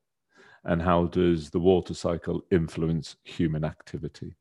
And 0.65 0.81
how 0.81 1.07
does 1.07 1.51
the 1.51 1.59
water 1.59 1.95
cycle 1.95 2.45
influence 2.53 3.17
human 3.25 3.65
activity? 3.65 4.37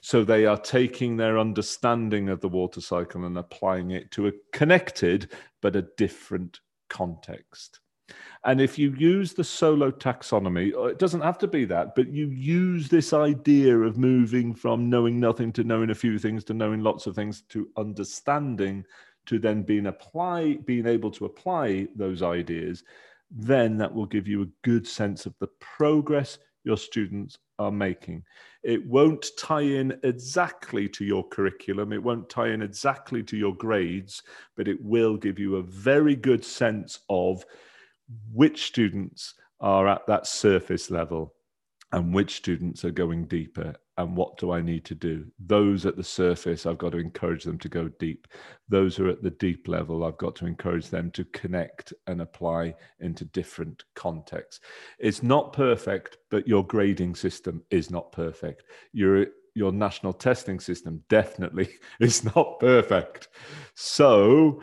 So 0.00 0.24
they 0.24 0.46
are 0.46 0.58
taking 0.58 1.16
their 1.16 1.38
understanding 1.38 2.28
of 2.28 2.40
the 2.40 2.48
water 2.48 2.80
cycle 2.80 3.24
and 3.24 3.36
applying 3.36 3.90
it 3.90 4.10
to 4.12 4.28
a 4.28 4.32
connected 4.52 5.32
but 5.60 5.74
a 5.74 5.88
different 5.96 6.60
context. 6.88 7.80
And 8.44 8.60
if 8.60 8.78
you 8.78 8.94
use 8.96 9.32
the 9.32 9.42
solo 9.42 9.90
taxonomy, 9.90 10.72
uh, 10.72 10.84
it 10.84 10.98
doesn't 10.98 11.22
have 11.22 11.38
to 11.38 11.48
be 11.48 11.64
that, 11.64 11.94
but 11.96 12.08
you 12.08 12.28
use 12.28 12.88
this 12.88 13.12
idea 13.12 13.76
of 13.76 13.98
moving 13.98 14.54
from 14.54 14.88
knowing 14.88 15.18
nothing 15.18 15.52
to 15.54 15.64
knowing 15.64 15.90
a 15.90 15.94
few 15.94 16.18
things 16.18 16.44
to 16.44 16.54
knowing 16.54 16.80
lots 16.80 17.06
of 17.06 17.16
things 17.16 17.42
to 17.48 17.68
understanding 17.76 18.84
to 19.26 19.40
then 19.40 19.62
being 19.62 19.86
apply 19.86 20.58
being 20.64 20.86
able 20.86 21.10
to 21.10 21.24
apply 21.24 21.88
those 21.96 22.22
ideas, 22.22 22.84
then 23.30 23.76
that 23.78 23.92
will 23.92 24.06
give 24.06 24.28
you 24.28 24.42
a 24.42 24.52
good 24.62 24.86
sense 24.86 25.26
of 25.26 25.34
the 25.40 25.48
progress 25.58 26.38
your 26.62 26.76
students 26.76 27.38
are 27.58 27.72
making. 27.72 28.22
It 28.62 28.84
won't 28.86 29.26
tie 29.38 29.62
in 29.62 29.98
exactly 30.02 30.88
to 30.90 31.04
your 31.04 31.26
curriculum, 31.28 31.92
it 31.92 32.02
won't 32.02 32.28
tie 32.28 32.48
in 32.48 32.62
exactly 32.62 33.22
to 33.24 33.36
your 33.36 33.54
grades, 33.54 34.22
but 34.56 34.68
it 34.68 34.82
will 34.82 35.16
give 35.16 35.38
you 35.38 35.56
a 35.56 35.62
very 35.62 36.16
good 36.16 36.44
sense 36.44 37.00
of 37.08 37.44
which 38.32 38.66
students 38.66 39.34
are 39.60 39.88
at 39.88 40.06
that 40.06 40.26
surface 40.26 40.90
level 40.90 41.34
and 41.92 42.12
which 42.12 42.36
students 42.36 42.84
are 42.84 42.90
going 42.90 43.26
deeper 43.26 43.74
and 43.98 44.14
what 44.14 44.36
do 44.36 44.52
I 44.52 44.60
need 44.60 44.84
to 44.86 44.94
do? 44.94 45.24
Those 45.38 45.86
at 45.86 45.96
the 45.96 46.04
surface, 46.04 46.66
I've 46.66 46.76
got 46.76 46.92
to 46.92 46.98
encourage 46.98 47.44
them 47.44 47.58
to 47.60 47.68
go 47.68 47.88
deep. 47.98 48.28
Those 48.68 48.94
who 48.94 49.06
are 49.06 49.10
at 49.10 49.22
the 49.22 49.30
deep 49.30 49.68
level, 49.68 50.04
I've 50.04 50.18
got 50.18 50.36
to 50.36 50.46
encourage 50.46 50.90
them 50.90 51.10
to 51.12 51.24
connect 51.26 51.94
and 52.06 52.20
apply 52.20 52.74
into 53.00 53.24
different 53.24 53.84
contexts. 53.94 54.60
It's 54.98 55.22
not 55.22 55.54
perfect, 55.54 56.18
but 56.30 56.46
your 56.46 56.66
grading 56.66 57.14
system 57.14 57.62
is 57.70 57.90
not 57.90 58.12
perfect. 58.12 58.64
Your 58.92 59.26
your 59.54 59.72
national 59.72 60.12
testing 60.12 60.60
system 60.60 61.02
definitely 61.08 61.70
is 62.00 62.22
not 62.36 62.60
perfect. 62.60 63.28
So 63.74 64.60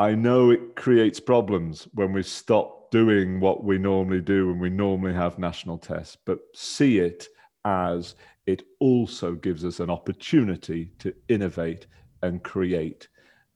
I 0.00 0.14
know 0.14 0.48
it 0.48 0.76
creates 0.76 1.20
problems 1.20 1.86
when 1.92 2.14
we 2.14 2.22
stop 2.22 2.90
doing 2.90 3.38
what 3.38 3.64
we 3.64 3.76
normally 3.76 4.22
do 4.22 4.50
and 4.50 4.58
we 4.58 4.70
normally 4.70 5.12
have 5.12 5.38
national 5.38 5.76
tests, 5.76 6.16
but 6.24 6.38
see 6.54 7.00
it 7.00 7.28
as 7.66 8.14
it 8.46 8.62
also 8.78 9.34
gives 9.34 9.62
us 9.62 9.78
an 9.78 9.90
opportunity 9.90 10.90
to 11.00 11.14
innovate 11.28 11.86
and 12.22 12.42
create. 12.42 13.08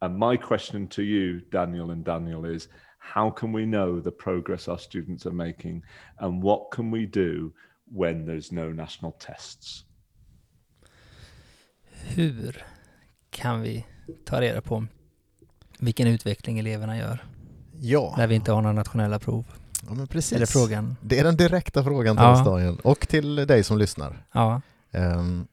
And 0.02 0.18
my 0.18 0.36
question 0.36 0.86
to 0.88 1.02
you, 1.02 1.40
Daniel 1.50 1.92
and 1.92 2.04
Daniel, 2.04 2.44
is 2.44 2.68
how 2.98 3.30
can 3.30 3.50
we 3.50 3.64
know 3.64 3.98
the 3.98 4.12
progress 4.12 4.68
our 4.68 4.78
students 4.78 5.24
are 5.24 5.32
making 5.32 5.82
and 6.18 6.42
what 6.42 6.70
can 6.70 6.90
we 6.90 7.06
do 7.06 7.54
when 7.90 8.26
there's 8.26 8.52
no 8.52 8.70
national 8.70 9.12
tests? 9.12 9.84
Hur 12.14 12.52
kan 13.30 13.62
vi 13.62 13.86
ta 14.26 14.40
reda 14.40 14.60
på 14.60 14.86
vilken 15.84 16.08
utveckling 16.08 16.58
eleverna 16.58 16.98
gör 16.98 17.24
Ja, 17.80 18.14
när 18.18 18.26
vi 18.26 18.34
inte 18.34 18.52
har 18.52 18.62
några 18.62 18.74
nationella 18.74 19.18
prov. 19.18 19.44
ja 19.88 19.94
men 19.94 20.06
precis. 20.06 20.38
Det 20.38 20.46
frågan? 20.46 20.96
Det 21.02 21.18
är 21.18 21.24
den 21.24 21.36
direkta 21.36 21.84
frågan 21.84 22.16
till 22.16 22.24
Ja. 22.24 22.40
oss 22.40 22.44
Daniel 22.46 22.76
och 22.84 23.08
till 23.08 23.34
dig 23.36 23.64
som 23.64 23.78
lyssnar. 23.78 24.26
Ja, 24.32 24.60
Ehm, 24.90 25.46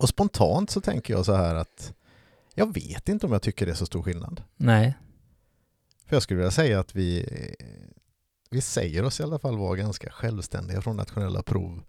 och 0.00 0.08
spontant 0.08 0.70
så 0.70 0.80
tänker 0.80 1.14
jag 1.14 1.24
så 1.24 1.34
här 1.34 1.54
att 1.54 1.92
jag 2.54 2.74
vet 2.74 3.08
inte 3.08 3.26
om 3.26 3.32
jag 3.32 3.42
tycker 3.42 3.66
det 3.66 3.72
är 3.72 3.76
så 3.76 3.86
stor 3.86 4.02
skillnad. 4.02 4.42
nej, 4.56 4.94
För 6.06 6.16
jag 6.16 6.22
skulle 6.22 6.36
vilja 6.38 6.50
säga 6.50 6.80
att 6.80 6.94
vi, 6.96 7.28
vi 8.50 8.60
säger 8.60 9.04
oss 9.04 9.20
i 9.20 9.22
alla 9.22 9.38
fall 9.38 9.56
vara 9.58 9.76
ganska 9.76 10.10
självständiga 10.10 10.82
från 10.82 10.96
nationella 10.96 11.42
prov 11.42 11.82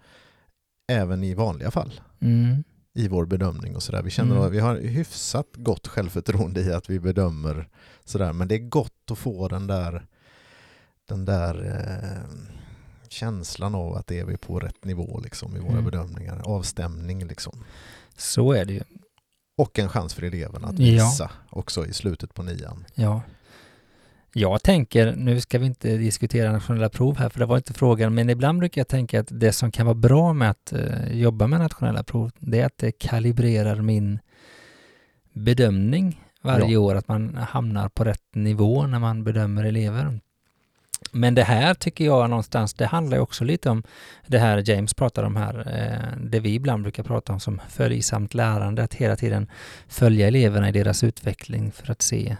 även 0.92 1.24
i 1.24 1.34
vanliga 1.34 1.72
fall 1.72 2.02
mm. 2.20 2.64
I 3.00 3.08
vår 3.08 3.26
bedömning 3.26 3.76
och 3.76 3.84
sådär. 3.84 4.02
Vi 4.04 4.10
känner 4.10 4.32
Mm. 4.36 4.48
att 4.48 4.52
vi 4.54 4.60
har 4.60 4.76
hyfsat 4.76 5.48
gott 5.56 5.88
självförtroende 5.88 6.62
i 6.62 6.74
att 6.74 6.90
vi 6.90 7.00
bedömer 7.00 7.70
sådär. 8.06 8.34
Men 8.34 8.48
det 8.48 8.56
är 8.56 8.70
gott 8.70 9.12
att 9.12 9.18
få 9.18 9.48
den 9.48 9.68
där, 9.68 10.06
den 11.08 11.26
där 11.26 11.66
eh, 11.66 12.38
känslan 13.10 13.76
av 13.76 13.96
att 13.96 14.12
är 14.12 14.26
vi 14.26 14.38
på 14.38 14.60
rätt 14.60 14.86
nivå 14.86 15.20
liksom 15.24 15.56
i 15.56 15.60
våra 15.60 15.72
Mm. 15.72 15.86
bedömningar. 15.86 16.42
Avstämning 16.46 17.28
liksom. 17.28 17.64
så 18.18 18.52
är 18.54 18.66
det 18.66 18.74
ju. 18.74 18.82
Och 19.58 19.80
en 19.80 19.90
chans 19.90 20.14
för 20.14 20.22
eleverna 20.24 20.68
att 20.68 20.80
Ja. 20.80 20.86
visa 21.06 21.32
också 21.50 21.86
i 21.86 21.94
slutet 21.94 22.34
på 22.34 22.44
nian. 22.44 22.86
Ja. 22.96 23.22
Jag 24.34 24.64
tänker, 24.64 25.16
nu 25.16 25.42
ska 25.42 25.60
vi 25.60 25.66
inte 25.66 25.98
diskutera 25.98 26.52
nationella 26.52 26.90
prov 26.90 27.18
här, 27.18 27.30
för 27.30 27.40
det 27.40 27.46
var 27.46 27.58
inte 27.58 27.74
frågan, 27.74 28.14
men 28.14 28.30
ibland 28.30 28.60
brukar 28.60 28.80
jag 28.80 28.88
tänka 28.88 29.20
att 29.20 29.28
det 29.32 29.52
som 29.52 29.72
kan 29.72 29.86
vara 29.86 29.96
bra 29.96 30.34
med 30.34 30.50
att 30.50 30.74
eh, 30.74 31.14
jobba 31.14 31.48
med 31.48 31.60
nationella 31.60 32.04
prov, 32.04 32.32
det 32.40 32.60
är 32.60 32.66
att 32.66 32.78
det 32.78 32.92
kalibrerar 32.92 33.76
min 33.76 34.20
bedömning 35.34 36.22
varje 36.42 36.78
år, 36.78 36.96
att 36.96 37.08
man 37.08 37.36
hamnar 37.36 37.90
på 37.90 38.04
rätt 38.04 38.36
nivå 38.36 38.88
när 38.88 39.00
man 39.00 39.24
bedömer 39.24 39.64
elever. 39.64 40.20
Men 41.12 41.36
det 41.36 41.44
här 41.44 41.74
tycker 41.74 42.06
jag 42.06 42.30
någonstans, 42.30 42.74
det 42.74 42.86
handlar 42.86 43.18
ju 43.18 43.22
också 43.24 43.44
lite 43.44 43.70
om 43.70 43.84
det 44.28 44.40
här 44.40 44.70
James 44.70 44.94
pratar 44.94 45.24
om 45.24 45.36
här, 45.36 45.60
eh, 45.76 46.18
det 46.24 46.40
vi 46.40 46.54
ibland 46.54 46.84
brukar 46.84 47.04
prata 47.04 47.34
om 47.34 47.40
som 47.40 47.62
följsamt 47.70 48.34
lärande, 48.34 48.84
att 48.84 48.94
hela 48.94 49.16
tiden 49.16 49.48
följa 49.88 50.28
eleverna 50.28 50.70
i 50.70 50.72
deras 50.72 51.04
utveckling 51.04 51.72
för 51.72 51.92
att 51.92 52.02
se 52.02 52.38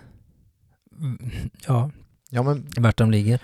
ja, 1.68 1.92
Ja, 2.32 2.44
men 2.44 2.68
vart 2.78 2.98
de 2.98 3.12
ligger. 3.12 3.40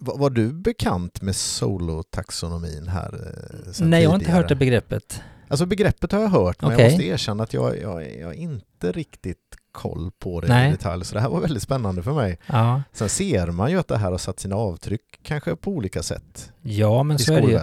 var, 0.00 0.18
var 0.18 0.30
du 0.30 0.52
bekant 0.52 1.22
med 1.22 1.36
solotaxonomin 1.36 2.88
här? 2.88 3.14
eh, 3.14 3.84
Nej, 3.86 4.02
jag 4.02 4.10
har 4.10 4.14
inte 4.14 4.24
tidigare? 4.24 4.40
hört 4.42 4.48
det 4.48 4.54
begreppet. 4.56 5.20
Alltså 5.48 5.66
begreppet 5.66 6.12
har 6.12 6.20
jag 6.20 6.28
hört, 6.28 6.62
men 6.62 6.72
Okej. 6.72 6.84
jag 6.84 6.92
måste 6.92 7.04
erkänna 7.06 7.42
att 7.42 7.52
jag, 7.54 7.80
jag, 7.80 8.16
jag 8.20 8.34
inte 8.34 8.92
riktigt 8.92 9.38
koll 9.72 10.10
på 10.18 10.40
det 10.40 10.48
Nej. 10.48 10.68
i 10.68 10.72
detalj, 10.72 11.04
så 11.04 11.14
det 11.14 11.20
här 11.20 11.28
var 11.28 11.40
väldigt 11.40 11.62
spännande 11.62 12.02
för 12.02 12.12
mig. 12.12 12.38
Ja, 12.46 12.82
Sen 12.92 13.08
ser 13.08 13.46
man 13.46 13.70
ju 13.70 13.78
att 13.78 13.88
det 13.88 13.98
här 13.98 14.10
har 14.10 14.18
satt 14.18 14.40
sina 14.40 14.56
avtryck, 14.56 15.20
kanske 15.22 15.56
på 15.56 15.70
olika 15.70 16.02
sätt, 16.02 16.52
ja 16.62 17.02
men 17.02 17.16
i 17.16 17.18
så 17.20 17.32
är 17.32 17.40
det 17.40 17.46
ju. 17.46 17.58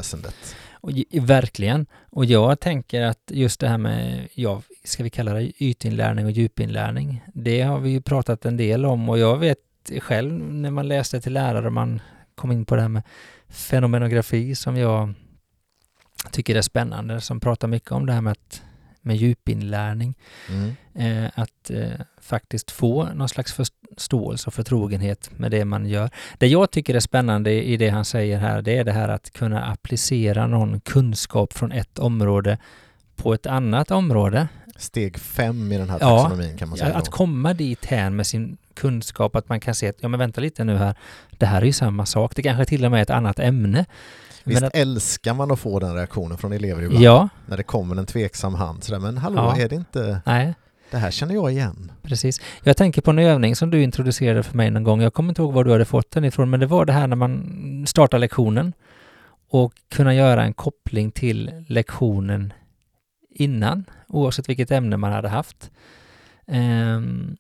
Och, 0.82 0.92
verkligen. 1.14 1.86
Och 2.10 2.26
jag 2.26 2.60
tänker 2.60 3.02
att 3.02 3.32
just 3.32 3.60
det 3.60 3.68
här 3.68 3.78
med, 3.78 4.28
ja, 4.34 4.62
ska 4.84 5.04
vi 5.04 5.10
kalla 5.10 5.34
det 5.34 5.64
ytinlärning 5.64 6.26
och 6.26 6.32
djupinlärning, 6.32 7.22
det 7.34 7.62
har 7.62 7.80
vi 7.80 7.90
ju 7.90 8.02
pratat 8.02 8.46
en 8.46 8.58
del 8.58 8.86
om 8.86 9.10
och 9.10 9.20
jag 9.20 9.38
vet 9.38 9.58
själv 10.00 10.54
när 10.54 10.72
man 10.72 10.88
läste 10.88 11.22
till 11.22 11.34
lärare 11.34 11.68
och 11.68 11.74
man 11.74 12.02
kom 12.36 12.52
in 12.52 12.66
på 12.66 12.76
det 12.76 12.82
här 12.82 12.90
med 12.90 13.04
fenomenografi 13.50 14.56
som 14.56 14.78
jag 14.78 15.14
tycker 16.32 16.56
är 16.56 16.62
spännande, 16.62 17.22
som 17.22 17.40
pratar 17.40 17.68
mycket 17.68 17.92
om 17.92 18.06
det 18.06 18.14
här 18.14 18.22
med, 18.22 18.32
att, 18.32 18.64
med 19.02 19.16
djupinlärning. 19.16 20.16
Mm. 20.50 20.76
eh, 20.96 21.32
att 21.36 21.70
eh, 21.70 22.06
faktiskt 22.22 22.72
få 22.72 23.10
någon 23.14 23.30
slags 23.30 23.54
förståelse 23.54 24.48
och 24.48 24.54
förtrogenhet 24.54 25.30
med 25.38 25.52
det 25.52 25.66
man 25.66 25.86
gör. 25.86 26.10
Det 26.38 26.48
jag 26.48 26.72
tycker 26.72 26.96
är 26.96 27.00
spännande 27.00 27.64
i 27.64 27.78
det 27.78 27.90
han 27.90 28.06
säger 28.06 28.38
här, 28.38 28.62
det 28.62 28.78
är 28.78 28.84
det 28.84 28.92
här 28.92 29.10
att 29.10 29.34
kunna 29.34 29.66
applicera 29.66 30.48
någon 30.48 30.80
kunskap 30.80 31.54
från 31.54 31.72
ett 31.72 32.00
område 32.00 32.58
på 33.16 33.34
ett 33.34 33.46
annat 33.46 33.92
område. 33.92 34.48
Steg 34.78 35.20
fem 35.20 35.72
i 35.72 35.78
den 35.78 35.90
här 35.90 35.98
Ja, 36.02 36.22
taxonomin 36.22 36.58
kan 36.58 36.70
man 36.70 36.78
säga. 36.78 36.94
Att 36.94 37.06
då. 37.06 37.12
komma 37.12 37.54
dit 37.54 37.86
här 37.86 38.10
med 38.10 38.28
sin 38.28 38.58
kunskap, 38.74 39.36
att 39.36 39.50
man 39.50 39.60
kan 39.60 39.76
se 39.76 39.90
att, 39.90 39.96
ja 40.00 40.08
men 40.08 40.20
vänta 40.20 40.42
lite 40.42 40.64
nu 40.64 40.78
här, 40.78 40.96
det 41.30 41.46
här 41.46 41.62
är 41.62 41.66
ju 41.66 41.74
samma 41.74 42.06
sak, 42.06 42.36
det 42.36 42.42
kanske 42.42 42.66
till 42.66 42.86
och 42.86 42.92
med 42.92 42.98
är 42.98 43.02
ett 43.02 43.10
annat 43.10 43.40
ämne. 43.40 43.86
Visst 44.44 44.62
Men 44.62 44.68
att, 44.68 44.76
älskar 44.76 45.34
man 45.34 45.52
att 45.52 45.60
få 45.60 45.80
den 45.80 45.96
reaktionen 45.96 46.38
från 46.38 46.52
elever 46.54 46.82
ibland? 46.84 47.04
ja, 47.04 47.30
När 47.46 47.58
det 47.58 47.64
kommer 47.64 47.96
en 47.96 48.06
tveksam 48.06 48.54
hand 48.54 48.84
sådär, 48.84 49.00
men 49.00 49.18
hallå, 49.18 49.38
Ja. 49.38 49.58
är 49.62 49.70
det 49.70 49.76
inte, 49.76 50.22
nej, 50.26 50.54
det 50.92 50.98
här 50.98 51.12
känner 51.12 51.34
jag 51.34 51.52
igen. 51.52 51.92
Precis. 52.04 52.42
Jag 52.64 52.78
tänker 52.78 53.02
på 53.02 53.12
en 53.12 53.20
övning 53.20 53.56
som 53.56 53.70
du 53.70 53.84
introducerade 53.84 54.44
för 54.44 54.58
mig 54.58 54.72
någon 54.72 54.84
gång. 54.84 55.02
Jag 55.02 55.14
kommer 55.14 55.30
inte 55.30 55.42
ihåg 55.42 55.54
var 55.54 55.64
du 55.64 55.72
hade 55.72 55.86
fått 55.86 56.12
den 56.12 56.26
ifrån, 56.26 56.50
men 56.50 56.60
det 56.60 56.66
var 56.66 56.86
det 56.86 56.94
här 56.94 57.08
när 57.08 57.16
man 57.16 57.86
startar 57.88 58.20
lektionen 58.20 58.74
och 59.50 59.74
kunna 59.90 60.14
göra 60.16 60.44
en 60.44 60.54
koppling 60.54 61.12
till 61.12 61.66
lektionen 61.68 62.54
innan, 63.30 63.86
oavsett 64.08 64.50
vilket 64.50 64.72
ämne 64.72 64.98
man 64.98 65.12
hade 65.12 65.30
haft. 65.30 65.72
Ehm, 66.48 67.38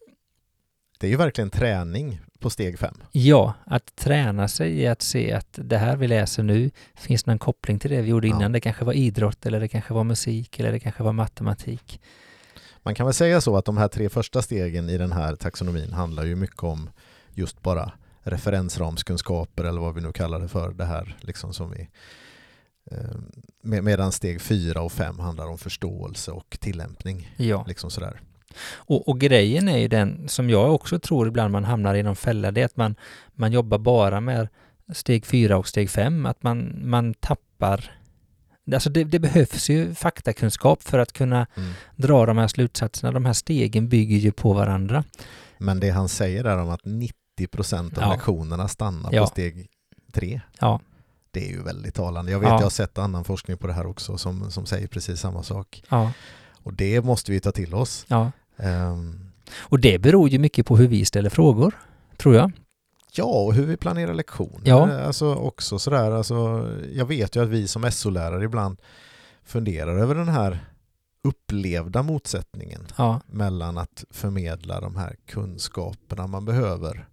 Det 1.00 1.08
är 1.08 1.12
ju 1.12 1.18
verkligen 1.18 1.50
träning 1.50 2.20
på 2.42 2.50
steg 2.50 2.80
fem. 2.80 2.96
ja, 3.12 3.54
att 3.66 3.96
träna 3.96 4.48
sig 4.48 4.72
i 4.82 4.88
att 4.88 5.02
se 5.02 5.34
att 5.34 5.60
det 5.64 5.78
här 5.78 5.96
vi 5.96 6.08
läser 6.08 6.44
nu, 6.44 6.72
finns 6.96 7.26
någon 7.26 7.40
koppling 7.40 7.80
till 7.80 7.92
det 7.92 8.02
vi 8.02 8.10
gjorde 8.10 8.28
Ja. 8.28 8.36
innan? 8.36 8.52
Det 8.52 8.60
kanske 8.60 8.86
var 8.86 8.94
idrott 8.94 9.46
eller 9.46 9.60
det 9.60 9.68
kanske 9.68 9.94
var 9.94 10.04
musik 10.04 10.60
eller 10.60 10.72
det 10.72 10.80
kanske 10.80 11.04
var 11.04 11.14
matematik. 11.14 12.02
Man 12.84 12.96
kan 12.96 13.06
väl 13.06 13.14
säga 13.14 13.42
så 13.42 13.58
att 13.58 13.66
de 13.66 13.78
här 13.78 13.88
tre 13.88 14.10
första 14.10 14.42
stegen 14.42 14.90
i 14.90 14.98
den 14.98 15.12
här 15.12 15.36
taxonomin 15.36 15.94
handlar 15.94 16.24
ju 16.24 16.36
mycket 16.36 16.64
om 16.64 16.90
just 17.34 17.62
bara 17.62 17.92
referensramskunskaper 18.24 19.64
eller 19.64 19.82
vad 19.82 19.96
vi 19.96 20.02
nu 20.02 20.12
kallar 20.14 20.40
det 20.40 20.48
för. 20.48 20.72
Det 20.74 20.86
här 20.86 21.18
liksom 21.22 21.54
som 21.54 21.72
vi 21.72 21.90
eh, 22.92 22.98
med, 23.64 23.84
medan 23.84 24.12
steg 24.12 24.42
fyra 24.42 24.82
och 24.82 24.92
fem 24.92 25.20
handlar 25.20 25.48
om 25.48 25.58
förståelse 25.58 26.32
och 26.32 26.58
tillämpning. 26.60 27.34
Ja. 27.38 27.66
Liksom 27.68 27.90
sådär. 27.92 28.22
Och, 28.74 29.08
och 29.10 29.20
grejen 29.20 29.68
är 29.68 29.78
ju 29.78 29.88
den 29.88 30.30
som 30.30 30.50
jag 30.50 30.76
också 30.76 31.00
tror 31.00 31.28
ibland 31.28 31.52
man 31.52 31.64
hamnar 31.64 31.96
i 31.96 32.04
någon 32.04 32.16
fälla, 32.16 32.52
det 32.52 32.62
är 32.62 32.66
att 32.66 32.78
man, 32.78 32.96
man 33.34 33.52
jobbar 33.52 33.78
bara 33.78 34.22
med 34.22 34.48
steg 34.94 35.26
fyra 35.26 35.58
och 35.58 35.68
steg 35.68 35.90
fem, 35.90 36.26
att 36.26 36.44
man, 36.44 36.82
man 36.90 37.14
tappar 37.14 37.92
Alltså 38.74 38.90
det, 38.90 39.04
det 39.04 39.20
behövs 39.20 39.70
ju 39.70 39.96
faktakunskap 39.96 40.84
för 40.84 41.00
att 41.00 41.14
kunna 41.14 41.48
Mm. 41.58 41.72
dra 41.96 42.26
de 42.26 42.38
här 42.38 42.48
slutsatserna. 42.48 43.12
De 43.12 43.26
här 43.26 43.34
stegen 43.34 43.90
bygger 43.90 44.18
ju 44.18 44.32
på 44.32 44.54
varandra. 44.54 45.04
Men 45.58 45.80
det 45.80 45.90
han 45.90 46.10
säger 46.10 46.44
där 46.44 46.58
om 46.58 46.70
att 46.70 46.82
90% 46.84 47.98
av 47.98 48.04
Ja. 48.04 48.12
lektionerna 48.14 48.68
stannar 48.68 49.14
Ja. 49.14 49.22
på 49.22 49.28
steg 49.28 49.68
tre, 50.14 50.42
Ja, 50.60 50.80
det 51.32 51.46
är 51.46 51.50
ju 51.50 51.64
väldigt 51.64 51.96
talande. 51.96 52.32
Jag 52.32 52.40
vet, 52.40 52.50
Ja. 52.50 52.56
jag 52.56 52.64
har 52.64 52.70
sett 52.70 52.98
annan 52.98 53.24
forskning 53.24 53.58
på 53.58 53.68
det 53.68 53.74
här 53.74 53.86
också 53.86 54.18
som, 54.18 54.52
som 54.52 54.66
säger 54.66 54.88
precis 54.88 55.20
samma 55.20 55.44
sak. 55.44 55.84
ja, 55.90 56.12
Och 56.64 56.74
det 56.74 57.02
måste 57.06 57.32
vi 57.32 57.40
ta 57.40 57.52
till 57.52 57.74
oss. 57.74 58.06
ja. 58.08 58.32
Ehm, 58.58 59.20
Och 59.60 59.80
det 59.80 60.00
beror 60.02 60.30
ju 60.30 60.40
mycket 60.40 60.66
på 60.66 60.78
hur 60.78 60.88
vi 60.88 61.06
ställer 61.06 61.30
frågor, 61.30 61.76
tror 62.18 62.36
jag. 62.36 62.52
Ja, 63.14 63.24
och 63.26 63.54
hur 63.54 63.66
vi 63.66 63.78
planerar 63.78 64.14
lektioner. 64.14 64.62
Ja. 64.64 65.02
Alltså 65.06 65.36
också 65.36 65.80
sådär, 65.80 66.12
alltså, 66.12 66.68
jag 66.94 67.06
vet 67.06 67.36
ju 67.36 67.44
att 67.44 67.50
vi 67.50 67.68
som 67.68 67.92
SO-lärare 67.92 68.44
ibland 68.44 68.78
funderar 69.44 69.98
över 69.98 70.16
den 70.16 70.30
här 70.30 70.60
upplevda 71.24 72.04
motsättningen 72.04 72.82
Ja, 72.98 73.22
mellan 73.28 73.78
att 73.78 74.04
förmedla 74.10 74.80
de 74.82 74.96
här 74.96 75.16
kunskaperna 75.26 76.28
man 76.28 76.46
behöver 76.46 77.08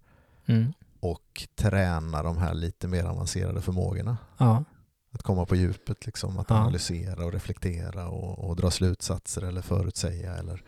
mm. 0.45 0.73
och 0.99 1.47
träna 1.55 2.23
de 2.23 2.37
här 2.37 2.53
lite 2.53 2.87
mer 2.87 3.03
avancerade 3.05 3.61
förmågorna. 3.61 4.17
ja, 4.37 4.63
Att 5.11 5.23
komma 5.23 5.45
på 5.45 5.55
djupet, 5.55 6.05
liksom, 6.05 6.39
att 6.39 6.49
Ja. 6.49 6.55
analysera 6.55 7.25
och 7.25 7.33
reflektera 7.33 8.07
och, 8.09 8.49
och 8.49 8.55
dra 8.55 8.71
slutsatser 8.71 9.41
eller 9.41 9.61
förutsäga. 9.61 10.33
Eller, 10.35 10.63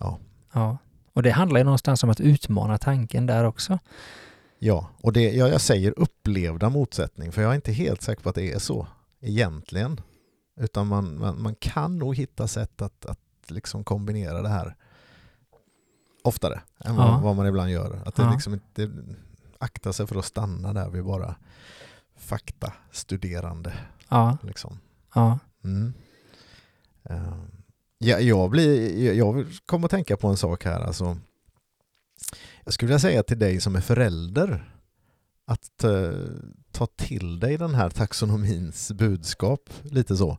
ja. 0.00 0.78
Och 1.12 1.22
det 1.22 1.30
handlar 1.30 1.58
ju 1.60 1.64
någonstans 1.64 2.04
om 2.04 2.10
att 2.10 2.20
utmana 2.20 2.78
tanken 2.78 3.26
där 3.26 3.44
också. 3.44 3.78
ja, 4.58 4.88
och 5.00 5.12
det, 5.12 5.30
ja, 5.32 5.48
jag 5.48 5.60
säger 5.60 5.94
upplevda 5.98 6.68
motsättning 6.68 7.32
för 7.32 7.42
jag 7.42 7.50
är 7.50 7.54
inte 7.54 7.72
helt 7.72 8.02
säker 8.02 8.22
på 8.22 8.28
att 8.28 8.34
det 8.34 8.52
är 8.52 8.58
så 8.58 8.86
egentligen. 9.20 10.00
Utan 10.60 10.86
man, 10.86 11.18
man, 11.18 11.42
man 11.42 11.54
kan 11.54 11.98
nog 11.98 12.16
hitta 12.16 12.48
sätt 12.48 12.82
att, 12.82 13.06
att 13.06 13.18
liksom 13.48 13.84
kombinera 13.84 14.42
det 14.42 14.48
här 14.48 14.74
oftare 16.24 16.60
än 16.84 16.94
Ja. 16.94 17.10
vad, 17.10 17.22
vad 17.22 17.36
man 17.36 17.46
ibland 17.46 17.70
gör. 17.70 18.02
Att 18.06 18.14
det 18.14 18.22
Ja. 18.22 18.32
liksom 18.32 18.52
inte 18.52 18.90
akta 19.58 19.92
sig 19.92 20.06
för 20.06 20.16
att 20.18 20.24
stanna 20.24 20.72
där 20.72 20.90
vid 20.90 21.04
bara 21.04 21.34
faktastuderande. 22.16 23.72
Ja, 24.08 24.38
Liksom. 24.42 24.78
ja, 25.14 25.38
Mm. 25.64 25.92
Eh, 27.04 27.32
ja, 28.04 28.18
jag, 28.20 28.50
blir, 28.50 29.12
jag- 29.14 29.46
kommer 29.66 29.84
att 29.84 29.90
tänka 29.90 30.16
på 30.16 30.28
en 30.28 30.36
sak 30.36 30.64
här. 30.64 30.80
Alltså, 30.80 31.16
jag 32.64 32.74
skulle 32.74 32.88
vilja 32.88 32.98
säga 32.98 33.22
till 33.22 33.38
dig 33.38 33.60
som 33.60 33.76
är 33.76 33.80
förälder 33.80 34.74
att 35.44 35.84
eh, 35.84 36.10
ta 36.72 36.86
till 36.86 37.40
dig 37.40 37.56
den 37.56 37.74
här 37.74 37.90
taxonomins 37.90 38.92
budskap 38.92 39.70
lite 39.82 40.16
så. 40.16 40.38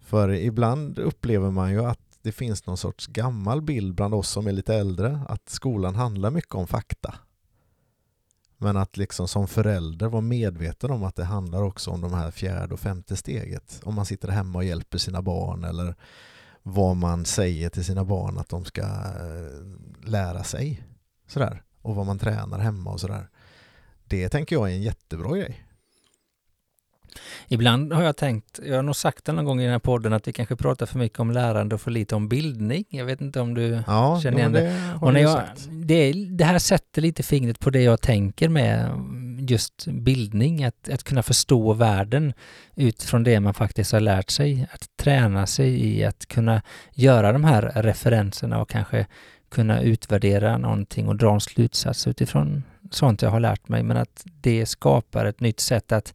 För 0.00 0.28
ibland 0.30 0.98
upplever 0.98 1.50
man 1.50 1.70
ju 1.70 1.84
att 1.84 2.00
det 2.22 2.32
finns 2.32 2.66
någon 2.66 2.76
sorts 2.76 3.06
gammal 3.06 3.62
bild 3.62 3.94
bland 3.94 4.14
oss 4.14 4.30
som 4.30 4.46
är 4.46 4.52
lite 4.52 4.74
äldre 4.74 5.20
att 5.28 5.48
skolan 5.48 5.94
handlar 5.94 6.30
mycket 6.30 6.54
om 6.54 6.66
fakta. 6.66 7.14
Men 8.56 8.76
att 8.76 8.96
liksom 8.96 9.28
som 9.28 9.48
förälder 9.48 10.08
vara 10.08 10.20
medveten 10.22 10.90
om 10.90 11.04
att 11.04 11.16
det 11.16 11.24
handlar 11.24 11.62
också 11.62 11.90
om 11.90 12.00
de 12.00 12.12
här 12.14 12.30
fjärde 12.30 12.74
och 12.74 12.80
femte 12.80 13.16
steget. 13.16 13.80
Om 13.84 13.94
man 13.94 14.06
sitter 14.06 14.28
hemma 14.28 14.58
och 14.58 14.64
hjälper 14.64 14.98
sina 14.98 15.22
barn 15.22 15.64
eller 15.64 15.94
vad 16.62 16.96
man 16.96 17.24
säger 17.24 17.68
till 17.68 17.84
sina 17.84 18.04
barn 18.04 18.38
att 18.38 18.48
de 18.48 18.64
ska 18.64 18.82
eh, 18.82 20.08
lära 20.10 20.44
sig. 20.44 20.82
Sådär. 21.26 21.62
Och 21.82 21.94
vad 21.94 22.06
man 22.06 22.18
tränar 22.18 22.58
hemma 22.58 22.90
och 22.92 23.00
sådär. 23.00 23.28
Det 24.04 24.28
tänker 24.28 24.56
jag 24.56 24.70
är 24.70 24.74
en 24.74 24.82
jättebra 24.82 25.36
grej. 25.36 25.64
Ibland 27.48 27.92
har 27.92 28.02
jag 28.02 28.16
tänkt, 28.16 28.60
jag 28.64 28.76
har 28.76 28.82
nog 28.82 28.96
sagt 28.96 29.24
det 29.24 29.32
någon 29.32 29.44
gång 29.44 29.60
i 29.60 29.62
den 29.62 29.72
här 29.72 29.78
podden, 29.78 30.12
att 30.12 30.28
vi 30.28 30.32
kanske 30.32 30.56
pratar 30.56 30.86
för 30.86 30.98
mycket 30.98 31.20
om 31.20 31.30
lärande 31.30 31.74
och 31.74 31.80
för 31.80 31.90
lite 31.90 32.14
om 32.14 32.28
bildning. 32.28 32.84
Jag 32.88 33.04
vet 33.04 33.20
inte 33.20 33.40
om 33.40 33.54
du 33.54 33.82
Ja, 33.86 34.20
känner 34.22 34.38
igen 34.38 34.52
det. 34.52 34.60
det 35.12 35.20
jag, 35.20 35.42
det, 35.70 36.12
det 36.12 36.44
här 36.44 36.58
sätter 36.58 37.02
lite 37.02 37.22
fingret 37.22 37.60
på 37.60 37.70
det 37.70 37.82
jag 37.82 38.00
tänker 38.00 38.48
med 38.48 38.90
just 39.50 39.86
bildning, 39.86 40.64
att, 40.64 40.88
att 40.88 41.04
kunna 41.04 41.22
förstå 41.22 41.72
världen 41.72 42.32
utifrån 42.76 43.24
det 43.24 43.40
man 43.40 43.54
faktiskt 43.54 43.92
har 43.92 44.00
lärt 44.00 44.30
sig, 44.30 44.66
att 44.72 44.96
träna 44.96 45.46
sig 45.46 45.86
i 45.86 46.04
att 46.04 46.26
kunna 46.26 46.62
göra 46.94 47.32
de 47.32 47.44
här 47.44 47.62
referenserna 47.74 48.60
och 48.60 48.68
kanske 48.68 49.06
kunna 49.48 49.80
utvärdera 49.82 50.58
någonting 50.58 51.08
och 51.08 51.16
dra 51.16 51.34
en 51.34 51.40
slutsats 51.40 52.06
utifrån 52.06 52.62
sånt 52.90 53.22
jag 53.22 53.30
har 53.30 53.40
lärt 53.40 53.68
mig, 53.68 53.82
men 53.82 53.96
att 53.96 54.24
det 54.40 54.66
skapar 54.66 55.24
ett 55.24 55.40
nytt 55.40 55.60
sätt 55.60 55.92
att 55.92 56.14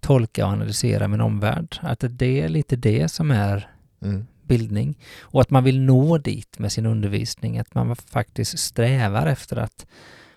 tolka 0.00 0.46
och 0.46 0.52
analysera 0.52 1.08
min 1.08 1.20
omvärld. 1.20 1.78
Att 1.82 2.04
det 2.08 2.40
är 2.40 2.48
lite 2.48 2.76
det 2.76 3.08
som 3.08 3.30
är 3.30 3.68
Mm. 4.02 4.26
bildning 4.42 4.98
och 5.20 5.40
att 5.40 5.50
man 5.50 5.64
vill 5.64 5.80
nå 5.80 6.18
dit 6.18 6.58
med 6.58 6.72
sin 6.72 6.86
undervisning, 6.86 7.58
att 7.58 7.74
man 7.74 7.96
faktiskt 7.96 8.58
strävar 8.58 9.26
efter 9.26 9.56
att 9.56 9.86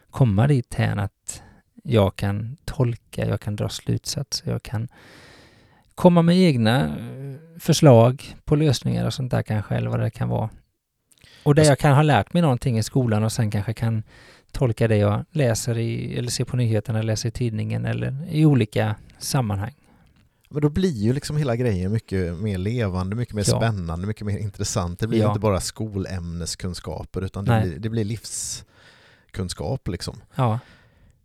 komma 0.10 0.48
dit 0.48 0.74
hän 0.74 1.00
att 1.00 1.12
jag 1.88 2.16
kan 2.16 2.58
tolka, 2.66 3.26
jag 3.28 3.42
kan 3.42 3.56
dra 3.56 3.70
slutsatser, 3.70 4.52
jag 4.52 4.64
kan 4.64 4.88
komma 5.96 6.22
med 6.22 6.38
egna 6.38 6.86
eh, 6.86 7.60
förslag 7.60 8.36
på 8.46 8.56
lösningar 8.56 9.06
och 9.06 9.14
sånt 9.14 9.32
där 9.32 9.42
kanske, 9.44 9.76
eller 9.76 9.90
vad 9.90 10.00
det 10.00 10.10
kan 10.10 10.30
vara. 10.30 10.50
Och 11.44 11.56
där 11.56 11.64
Jag 11.64 11.80
kan 11.80 11.96
ha 11.96 12.02
lärt 12.02 12.34
mig 12.34 12.42
någonting 12.42 12.78
i 12.78 12.84
skolan 12.84 13.24
och 13.24 13.32
sen 13.32 13.52
kanske 13.52 13.74
kan 13.74 14.04
tolka 14.52 14.88
det 14.88 14.98
jag 14.98 15.26
läser 15.32 15.78
i, 15.78 16.18
eller 16.18 16.30
ser 16.30 16.46
på 16.46 16.58
nyheterna, 16.58 17.02
läser 17.02 17.30
i 17.30 17.32
tidningen 17.32 17.86
eller 17.86 18.28
i 18.32 18.46
olika 18.46 18.96
sammanhang. 19.20 19.74
Men 20.50 20.62
då 20.62 20.70
blir 20.70 20.92
ju 21.04 21.14
liksom 21.14 21.38
hela 21.38 21.56
grejen 21.56 21.92
mycket 21.92 22.38
mer 22.38 22.58
levande, 22.58 23.16
mycket 23.16 23.36
mer 23.36 23.44
Ja. 23.48 23.58
spännande, 23.58 24.08
mycket 24.08 24.26
mer 24.26 24.38
intressant. 24.38 25.00
Det 25.00 25.08
blir 25.08 25.20
Ja. 25.20 25.28
inte 25.28 25.40
bara 25.40 25.60
skolämneskunskaper 25.60 27.22
utan 27.22 27.46
det 27.46 27.62
blir, 27.62 27.80
det 27.80 27.90
blir 27.90 28.04
livskunskap 29.34 29.88
liksom. 29.88 30.22
Ja, 30.36 30.60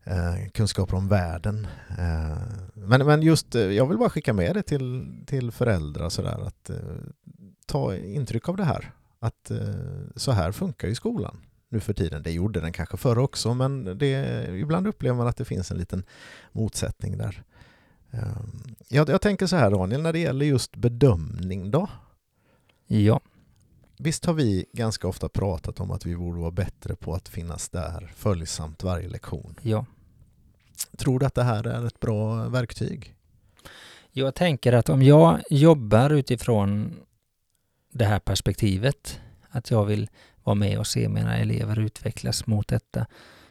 Eh, 0.04 0.50
kunskaper 0.54 0.96
om 0.96 1.08
världen. 1.08 1.66
Eh, 1.98 2.38
men, 2.74 3.06
men 3.06 3.22
just, 3.22 3.54
eh, 3.54 3.62
jag 3.62 3.86
vill 3.86 3.98
bara 3.98 4.10
skicka 4.10 4.32
med 4.32 4.54
det 4.54 4.62
till, 4.62 5.16
till 5.26 5.50
föräldrar 5.50 6.08
sådär 6.08 6.46
att 6.46 6.70
eh, 6.70 6.76
ta 7.66 7.96
intryck 7.96 8.48
av 8.48 8.56
det 8.56 8.64
här. 8.64 8.92
Att 9.18 9.50
eh, 9.50 9.58
så 10.16 10.32
här 10.32 10.52
funkar 10.52 10.88
ju 10.88 10.94
skolan 10.94 11.40
nu 11.68 11.80
för 11.80 11.92
tiden. 11.92 12.22
Det 12.22 12.30
gjorde 12.30 12.60
den 12.60 12.72
kanske 12.72 12.96
förr 12.96 13.18
också 13.18 13.54
men 13.54 13.98
det, 13.98 14.46
ibland 14.48 14.86
upplever 14.86 15.16
man 15.16 15.26
att 15.26 15.36
det 15.36 15.44
finns 15.44 15.70
en 15.70 15.78
liten 15.78 16.02
motsättning 16.52 17.18
där. 17.18 17.42
Eh, 18.10 18.42
jag, 18.88 19.08
jag 19.08 19.20
tänker 19.20 19.46
så 19.46 19.56
här 19.56 19.70
Daniel, 19.70 20.02
när 20.02 20.12
det 20.12 20.18
gäller 20.18 20.46
just 20.46 20.76
bedömning 20.76 21.70
då? 21.70 21.88
ja, 22.86 23.20
Visst 24.02 24.24
har 24.24 24.34
vi 24.34 24.66
ganska 24.72 25.08
ofta 25.08 25.28
pratat 25.28 25.80
om 25.80 25.90
att 25.90 26.06
vi 26.06 26.16
borde 26.16 26.40
vara 26.40 26.50
bättre 26.50 26.96
på 26.96 27.14
att 27.14 27.28
finnas 27.28 27.68
där 27.68 28.12
följsamt 28.16 28.82
varje 28.82 29.08
lektion. 29.08 29.54
ja. 29.62 29.86
Tror 30.98 31.18
du 31.18 31.26
att 31.26 31.34
det 31.34 31.42
här 31.42 31.66
är 31.66 31.86
ett 31.86 32.00
bra 32.00 32.48
verktyg? 32.48 33.14
Jag 34.12 34.34
tänker 34.34 34.72
att 34.72 34.88
om 34.88 35.02
jag 35.02 35.40
jobbar 35.50 36.10
utifrån 36.10 36.96
det 37.92 38.04
här 38.04 38.18
perspektivet, 38.18 39.20
att 39.48 39.70
jag 39.70 39.84
vill 39.84 40.10
vara 40.42 40.54
med 40.54 40.78
och 40.78 40.86
se 40.86 41.08
mina 41.08 41.36
elever 41.38 41.78
utvecklas 41.78 42.46
mot 42.46 42.68
detta, 42.68 43.06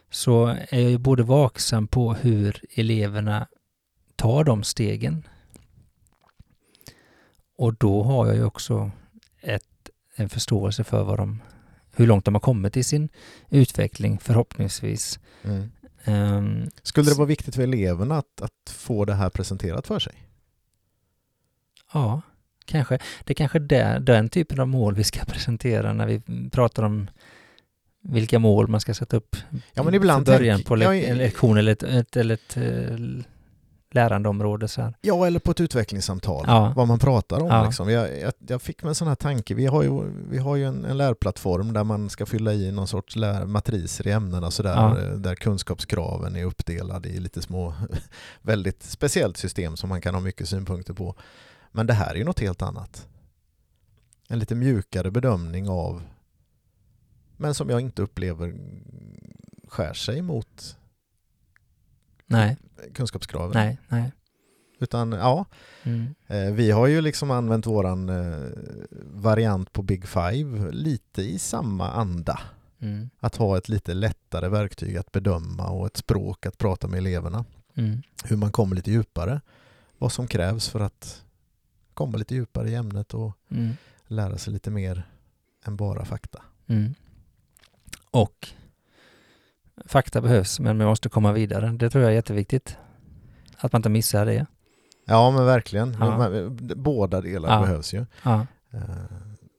så 0.10 0.48
är 0.48 0.80
jag 0.80 0.92
ju 0.92 0.98
både 0.98 1.24
vaksam 1.24 1.88
på 1.88 2.14
hur 2.14 2.62
eleverna 2.76 3.48
tar 4.16 4.44
de 4.44 4.64
stegen. 4.64 5.28
Och 7.58 7.74
då 7.74 8.04
har 8.04 8.28
jag 8.28 8.36
ju 8.36 8.44
också 8.44 8.92
en 10.20 10.30
förståelse 10.30 10.84
för 10.84 11.04
vad 11.04 11.18
de, 11.18 11.42
hur 11.96 12.08
långt 12.08 12.26
de 12.26 12.36
har 12.36 12.40
kommit 12.42 12.78
i 12.78 12.84
sin 12.84 13.10
utveckling 13.50 14.20
förhoppningsvis. 14.20 15.20
Mm. 15.44 15.72
Ehm, 16.04 16.70
Skulle 16.84 17.10
det 17.12 17.16
vara 17.18 17.28
viktigt 17.28 17.56
för 17.56 17.64
eleverna 17.64 18.18
att, 18.18 18.42
att 18.42 18.70
få 18.74 19.06
det 19.06 19.14
här 19.14 19.30
presenterat 19.30 19.88
för 19.88 20.00
sig? 20.00 20.14
Ja, 21.94 22.22
kanske. 22.66 23.00
Det 23.24 23.34
är 23.34 23.36
kanske 23.36 23.60
är 23.76 24.00
den 24.00 24.30
typen 24.30 24.60
av 24.60 24.68
mål 24.68 24.96
vi 24.96 25.04
ska 25.04 25.26
presentera 25.26 25.94
när 25.94 26.08
vi 26.08 26.22
pratar 26.52 26.84
om 26.84 27.10
vilka 28.02 28.40
mål 28.40 28.68
man 28.68 28.80
ska 28.82 28.94
sätta 28.94 29.18
upp 29.18 29.36
Ja, 29.74 29.84
men 29.84 29.94
ibland 29.94 30.26
början 30.26 30.58
tänk- 30.58 30.68
på 30.68 30.76
le- 30.76 30.86
ja, 30.86 30.96
en 30.96 31.18
lektion 31.18 31.58
eller 31.58 31.72
ett, 31.72 31.84
ett, 31.84 32.18
eller 32.18 32.34
ett 32.34 32.58
eh, 32.58 32.98
lärandeområde. 33.92 34.68
Så 34.68 34.82
här. 34.82 34.94
Ja, 35.02 35.28
eller 35.28 35.40
på 35.40 35.52
ett 35.52 35.62
utvecklingssamtal, 35.62 36.44
Ja. 36.48 36.74
vad 36.76 36.88
man 36.88 37.00
pratar 37.00 37.40
om. 37.42 37.48
Ja. 37.48 37.66
Liksom. 37.66 37.90
Jag, 37.90 38.20
jag, 38.20 38.34
jag 38.48 38.62
fick 38.62 38.84
mig 38.84 38.90
en 38.90 38.96
sån 38.96 39.08
här 39.08 39.16
tanke, 39.16 39.54
vi 39.56 39.66
har 39.66 39.84
ju, 39.84 40.02
vi 40.30 40.38
har 40.38 40.56
ju 40.56 40.66
en, 40.66 40.86
en 40.86 40.98
lärplattform 40.98 41.74
där 41.74 41.84
man 41.84 42.10
ska 42.10 42.26
fylla 42.26 42.54
i 42.54 42.72
någon 42.72 42.88
sorts 42.88 43.16
lär, 43.16 43.46
matriser 43.46 44.08
i 44.08 44.12
ämnena 44.12 44.52
så 44.52 44.64
där, 44.64 44.74
Ja. 44.76 45.00
eh, 45.02 45.12
där 45.12 45.36
kunskapskraven 45.36 46.36
är 46.36 46.44
uppdelade 46.46 47.10
i 47.10 47.20
lite 47.20 47.42
små, 47.42 47.74
väldigt 48.42 48.84
speciellt 48.84 49.38
system 49.38 49.78
som 49.78 49.90
man 49.90 50.02
kan 50.02 50.14
ha 50.14 50.22
mycket 50.22 50.50
synpunkter 50.50 50.94
på. 50.94 51.16
Men 51.72 51.88
det 51.88 51.94
här 51.94 52.12
är 52.12 52.16
ju 52.18 52.24
något 52.24 52.40
helt 52.40 52.62
annat. 52.62 53.08
En 54.30 54.40
lite 54.40 54.56
mjukare 54.56 55.12
bedömning 55.12 55.70
av, 55.70 56.02
men 57.38 57.54
som 57.54 57.70
jag 57.70 57.82
inte 57.82 58.02
upplever 58.02 58.56
skär 59.68 59.94
sig 59.94 60.22
mot 60.22 60.78
Nej, 62.30 62.58
kunskapskraven. 62.94 63.52
nej, 63.54 63.78
nej. 63.88 64.12
Utan 64.80 65.12
ja, 65.12 65.46
Mm. 65.84 66.16
Eh, 66.28 66.52
Vi 66.54 66.72
har 66.72 66.88
ju 66.88 67.02
liksom 67.02 67.32
använt 67.32 67.66
våran 67.66 68.10
eh, 68.10 68.50
variant 69.14 69.74
på 69.74 69.82
Big 69.82 70.08
Five 70.08 70.72
lite 70.72 71.22
i 71.22 71.40
samma 71.40 71.92
anda. 71.92 72.40
Mm. 72.80 73.10
Att 73.20 73.36
ha 73.36 73.58
ett 73.58 73.70
lite 73.70 73.94
lättare 73.94 74.48
verktyg 74.50 74.98
att 74.98 75.12
bedöma 75.12 75.68
och 75.70 75.86
ett 75.88 75.98
språk 75.98 76.46
att 76.46 76.58
prata 76.58 76.88
med 76.88 76.98
eleverna. 76.98 77.46
Mm. 77.76 78.02
Hur 78.26 78.38
man 78.38 78.52
kommer 78.52 78.76
lite 78.76 78.92
djupare. 78.92 79.42
Vad 79.98 80.12
som 80.12 80.28
krävs 80.28 80.70
för 80.70 80.80
att 80.80 81.24
komma 81.94 82.18
lite 82.18 82.36
djupare 82.36 82.70
i 82.70 82.76
ämnet 82.76 83.14
och 83.14 83.32
Mm. 83.52 83.74
lära 84.08 84.38
sig 84.38 84.54
lite 84.54 84.72
mer 84.72 85.04
än 85.66 85.76
bara 85.76 86.06
fakta. 86.06 86.42
Mm. 86.68 86.94
Och 88.12 88.50
fakta 89.86 90.22
behövs, 90.22 90.60
men 90.60 90.78
man 90.78 90.88
måste 90.88 91.10
komma 91.10 91.32
vidare. 91.32 91.68
Det 91.80 91.90
tror 91.90 92.02
jag 92.04 92.12
är 92.12 92.16
jätteviktigt. 92.16 92.78
Att 93.58 93.74
man 93.74 93.80
inte 93.80 93.90
missar 93.90 94.26
det. 94.26 94.46
Ja 95.06 95.32
men 95.32 95.46
verkligen. 95.46 95.98
Ja. 96.00 96.30
Båda 96.76 97.22
delar 97.22 97.50
Ja. 97.50 97.62
behövs 97.62 97.94
ju. 97.94 98.06
Ja, 98.24 98.46
Eh, 98.74 98.80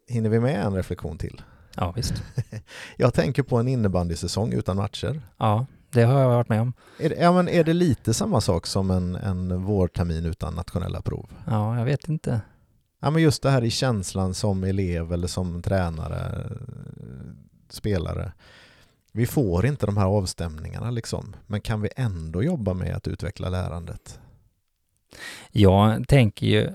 Hinner 0.09 0.31
vi 0.31 0.41
med 0.41 0.65
en 0.65 0.75
reflektion 0.75 1.19
till? 1.19 1.43
ja 1.77 1.93
visst. 1.97 2.23
Jag 2.97 3.15
tänker 3.15 3.43
på 3.43 3.57
en 3.57 3.69
innebandysäsong 3.69 4.53
utan 4.53 4.77
matcher. 4.77 5.23
Ja, 5.37 5.67
det 5.91 6.03
har 6.03 6.21
jag 6.21 6.29
varit 6.29 6.49
med 6.49 6.61
om. 6.61 6.73
Är 6.99 7.09
det, 7.09 7.15
ja, 7.15 7.33
men 7.33 7.49
är 7.49 7.65
det 7.65 7.73
lite 7.73 8.15
samma 8.15 8.41
sak 8.41 8.67
som 8.67 8.91
en, 8.91 9.15
en 9.17 9.63
vårtermin 9.63 10.27
utan 10.27 10.55
nationella 10.55 11.03
prov? 11.03 11.31
Ja, 11.47 11.79
jag 11.79 11.85
vet 11.85 12.09
inte. 12.09 12.41
Ja, 13.01 13.11
men 13.11 13.23
just 13.23 13.43
det 13.43 13.51
här 13.51 13.65
i 13.65 13.71
känslan 13.71 14.35
som 14.35 14.65
elev 14.65 15.13
eller 15.13 15.27
som 15.29 15.63
tränare, 15.63 16.45
eh, 16.45 16.57
spelare. 17.71 18.33
Vi 19.13 19.27
får 19.27 19.67
inte 19.67 19.87
de 19.87 19.97
här 19.97 20.07
avstämningarna 20.07 20.91
liksom, 20.91 21.37
men 21.47 21.61
kan 21.61 21.81
vi 21.81 21.89
ändå 21.97 22.43
jobba 22.43 22.75
med 22.75 22.97
att 22.97 23.09
utveckla 23.09 23.49
lärandet? 23.49 24.21
Jag 25.51 26.09
tänker 26.09 26.47
ju 26.47 26.71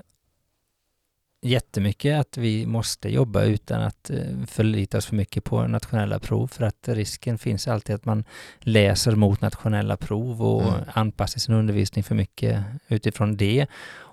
jättemycket 1.42 2.20
att 2.20 2.36
vi 2.36 2.66
måste 2.66 3.08
jobba 3.08 3.42
utan 3.42 3.82
att 3.82 4.10
eh, 4.10 4.44
förlita 4.46 4.98
oss 4.98 5.06
för 5.06 5.16
mycket 5.16 5.44
på 5.44 5.66
nationella 5.66 6.18
prov 6.18 6.46
för 6.46 6.64
att 6.64 6.88
risken 6.88 7.38
finns 7.38 7.68
alltid 7.68 7.94
att 7.94 8.04
man 8.04 8.24
läser 8.60 9.12
mot 9.16 9.40
nationella 9.40 9.96
prov 9.96 10.42
och 10.42 10.62
Mm. 10.62 10.84
anpassar 10.92 11.40
sin 11.40 11.54
undervisning 11.54 12.04
för 12.04 12.14
mycket 12.14 12.64
utifrån 12.88 13.36
det. 13.36 13.66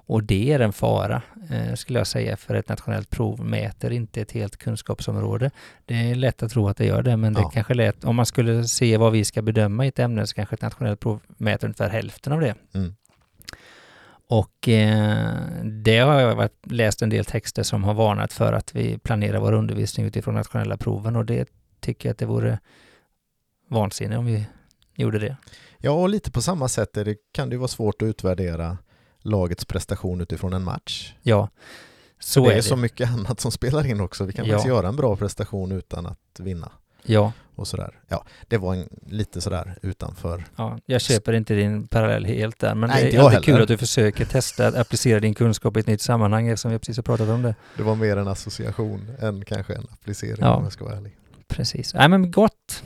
Och 0.06 0.24
det 0.24 0.54
är 0.54 0.60
en 0.60 0.74
fara, 0.74 1.22
eh, 1.52 1.74
skulle 1.76 2.00
jag 2.00 2.08
säga, 2.08 2.38
för 2.38 2.56
ett 2.56 2.70
nationellt 2.70 3.10
prov 3.10 3.46
mäter 3.46 3.92
inte 3.92 4.22
ett 4.22 4.32
helt 4.32 4.58
kunskapsområde. 4.58 5.52
Det 5.86 5.94
är 6.12 6.16
lätt 6.16 6.44
att 6.44 6.52
tro 6.52 6.68
att 6.68 6.78
det 6.78 6.86
gör 6.86 7.04
det, 7.04 7.18
men 7.18 7.34
det 7.34 7.42
Ja. 7.42 7.50
kanske 7.50 7.74
är 7.74 7.76
lätt, 7.76 8.04
om 8.04 8.16
man 8.16 8.26
skulle 8.26 8.64
se 8.64 8.98
vad 8.98 9.12
vi 9.12 9.26
ska 9.26 9.42
bedöma 9.42 9.86
i 9.86 9.88
ett 9.88 10.00
ämne 10.00 10.28
så 10.28 10.36
kanske 10.36 10.56
ett 10.56 10.62
nationellt 10.62 11.00
prov 11.00 11.20
mäter 11.28 11.68
ungefär 11.68 11.90
hälften 11.90 12.34
av 12.34 12.40
det. 12.40 12.56
Mm. 12.74 12.96
Och 14.30 14.68
eh, 14.70 15.28
det 15.64 15.98
har 16.00 16.20
jag 16.20 16.36
varit, 16.36 16.72
läst 16.72 17.02
en 17.02 17.10
del 17.10 17.26
texter 17.26 17.64
som 17.64 17.84
har 17.84 17.94
varnat 17.94 18.34
för 18.34 18.54
att 18.54 18.76
vi 18.76 18.98
planerar 18.98 19.40
vår 19.40 19.54
undervisning 19.54 20.06
utifrån 20.06 20.36
nationella 20.36 20.78
proven 20.78 21.16
och 21.16 21.26
det 21.26 21.50
tycker 21.80 22.10
jag 22.10 22.12
att 22.14 22.20
det 22.20 22.26
vore 22.26 22.60
vansinne 23.70 24.18
om 24.18 24.26
vi 24.26 24.46
gjorde 24.96 25.20
det. 25.20 25.38
Ja, 25.78 25.92
och 25.92 26.10
lite 26.10 26.32
på 26.32 26.42
samma 26.42 26.68
sätt 26.68 26.94
det, 26.94 27.16
kan 27.32 27.50
det 27.50 27.54
ju 27.54 27.60
vara 27.60 27.68
svårt 27.68 28.02
att 28.02 28.06
utvärdera 28.06 28.78
lagets 29.24 29.66
prestation 29.66 30.22
utifrån 30.22 30.54
en 30.54 30.64
match. 30.64 31.14
Ja, 31.22 31.50
så 32.20 32.40
det 32.40 32.48
är, 32.48 32.52
är 32.52 32.56
det. 32.56 32.64
så 32.64 32.76
mycket 32.76 33.10
annat 33.10 33.40
som 33.40 33.52
spelar 33.52 33.86
in 33.86 34.02
också. 34.02 34.24
Vi 34.26 34.34
kan 34.34 34.46
Ja. 34.46 34.54
faktiskt 34.54 34.68
göra 34.70 34.88
en 34.88 34.96
bra 34.96 35.16
prestation 35.16 35.72
utan 35.72 36.06
att 36.06 36.40
vinna. 36.40 36.72
Ja, 37.06 37.32
Och 37.56 37.68
sådär. 37.68 38.00
Ja, 38.08 38.26
det 38.48 38.58
var 38.58 38.76
en, 38.76 38.90
lite 39.08 39.42
sådär 39.42 39.76
utanför. 39.82 40.44
ja, 40.56 40.78
jag 40.86 41.02
köper 41.02 41.34
inte 41.34 41.54
din 41.56 41.88
parallell 41.88 42.26
helt 42.26 42.60
där, 42.60 42.76
men 42.76 42.90
Nej, 42.90 43.12
det 43.12 43.18
är 43.18 43.42
kul 43.42 43.62
att 43.62 43.68
du 43.68 43.78
försöker 43.78 44.26
testa 44.26 44.68
att 44.68 44.76
applicera 44.76 45.20
din 45.20 45.34
kunskap 45.34 45.78
i 45.78 45.80
ett 45.80 45.88
nytt 45.88 46.02
sammanhang 46.02 46.48
eftersom 46.48 46.72
vi 46.72 46.80
precis 46.80 46.98
har 46.98 47.04
pratat 47.04 47.30
om 47.30 47.42
det. 47.42 47.56
Det 47.78 47.84
var 47.84 47.96
mer 47.96 48.18
en 48.18 48.28
association 48.28 49.12
än 49.20 49.46
kanske 49.46 49.74
en 49.76 49.88
applicering 49.92 50.38
Ja. 50.40 50.56
om 50.56 50.64
jag 50.64 50.74
ska 50.74 50.86
vara 50.86 50.96
ärlig. 50.98 51.18
Precis. 51.48 51.94
Nej 51.94 52.10
men 52.10 52.32
gott. 52.32 52.84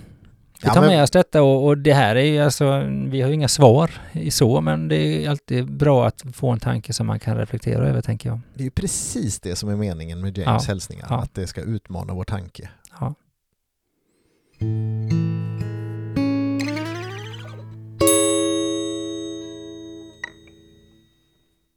Vi 0.61 0.69
tar 0.69 0.81
med 0.81 1.03
oss 1.03 1.11
detta 1.11 1.43
och, 1.43 1.65
och 1.65 1.77
det 1.77 1.93
här 1.93 2.15
är 2.15 2.25
ju 2.25 2.39
alltså, 2.39 2.79
vi 3.07 3.21
har 3.21 3.27
ju 3.29 3.33
inga 3.33 3.47
svar 3.47 3.91
i 4.11 4.31
så, 4.31 4.61
men 4.61 4.87
det 4.87 5.25
är 5.25 5.29
alltid 5.29 5.71
bra 5.71 6.07
att 6.07 6.23
få 6.33 6.49
en 6.49 6.59
tanke 6.59 6.93
som 6.93 7.07
man 7.07 7.19
kan 7.19 7.37
reflektera 7.37 7.87
över, 7.89 8.01
tänker 8.01 8.29
jag. 8.29 8.39
Det 8.53 8.59
är 8.61 8.65
ju 8.65 8.71
precis 8.71 9.39
det 9.39 9.55
som 9.55 9.69
är 9.69 9.75
meningen 9.75 10.21
med 10.21 10.37
James 10.37 10.63
Ja. 10.67 10.71
hälsningar, 10.71 11.07
Ja. 11.09 11.21
att 11.21 11.33
det 11.33 11.47
ska 11.47 11.61
utmana 11.61 12.13
vår 12.13 12.23
tanke. 12.23 12.69
Ja. 12.99 13.13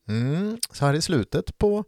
Mm. 0.09 0.59
Så 0.73 0.87
här 0.87 0.95
i 0.95 1.03
slutet 1.03 1.59
på 1.59 1.85